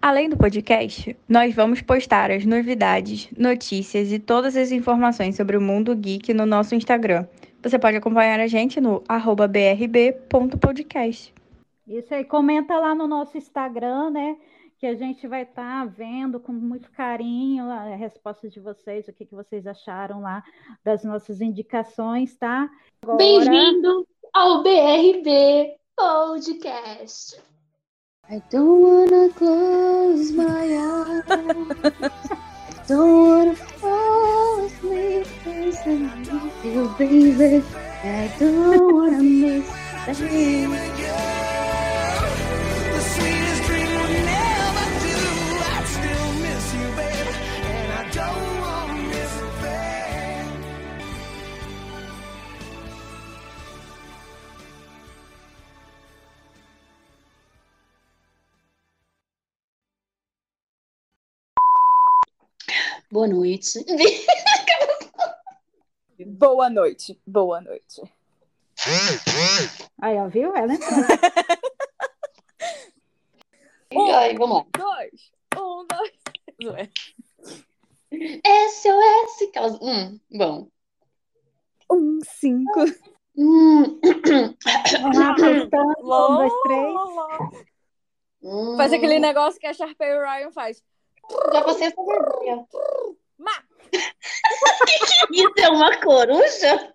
[0.01, 5.61] Além do podcast, nós vamos postar as novidades, notícias e todas as informações sobre o
[5.61, 7.27] mundo geek no nosso Instagram.
[7.63, 9.03] Você pode acompanhar a gente no
[9.49, 11.35] brb.podcast.
[11.87, 14.37] Isso aí, comenta lá no nosso Instagram, né?
[14.79, 19.25] Que a gente vai estar vendo com muito carinho a resposta de vocês, o que,
[19.25, 20.43] que vocês acharam lá
[20.85, 22.69] das nossas indicações, tá?
[23.03, 27.41] Agora- Bem-vindo ao BRB Podcast.
[28.29, 31.25] I don't wanna close my eyes.
[32.89, 36.11] Don't wanna fall asleep facing
[36.65, 37.65] you, baby.
[38.05, 39.71] I don't wanna miss
[40.09, 41.46] a thing.
[63.11, 63.85] Boa noite.
[66.19, 68.01] Boa noite, boa noite.
[70.01, 70.57] Aí, ó, viu?
[70.57, 70.91] Ela entrou.
[73.93, 74.67] E aí, vamos lá.
[74.77, 76.91] Dois, um, dois.
[78.13, 79.49] SOS.
[79.49, 79.79] Aquelas...
[79.81, 80.69] Hum, bom.
[81.91, 82.81] Um, cinco.
[83.37, 84.01] Hum.
[85.03, 85.37] Vamos lá.
[86.07, 86.95] Um, dois, três.
[88.43, 88.77] Hum.
[88.77, 90.83] Faz aquele negócio que a Sharpay e o Ryan faz.
[91.53, 92.67] Já passei essa vergonha.
[93.39, 93.63] Má!
[95.31, 96.95] isso é uma coruja?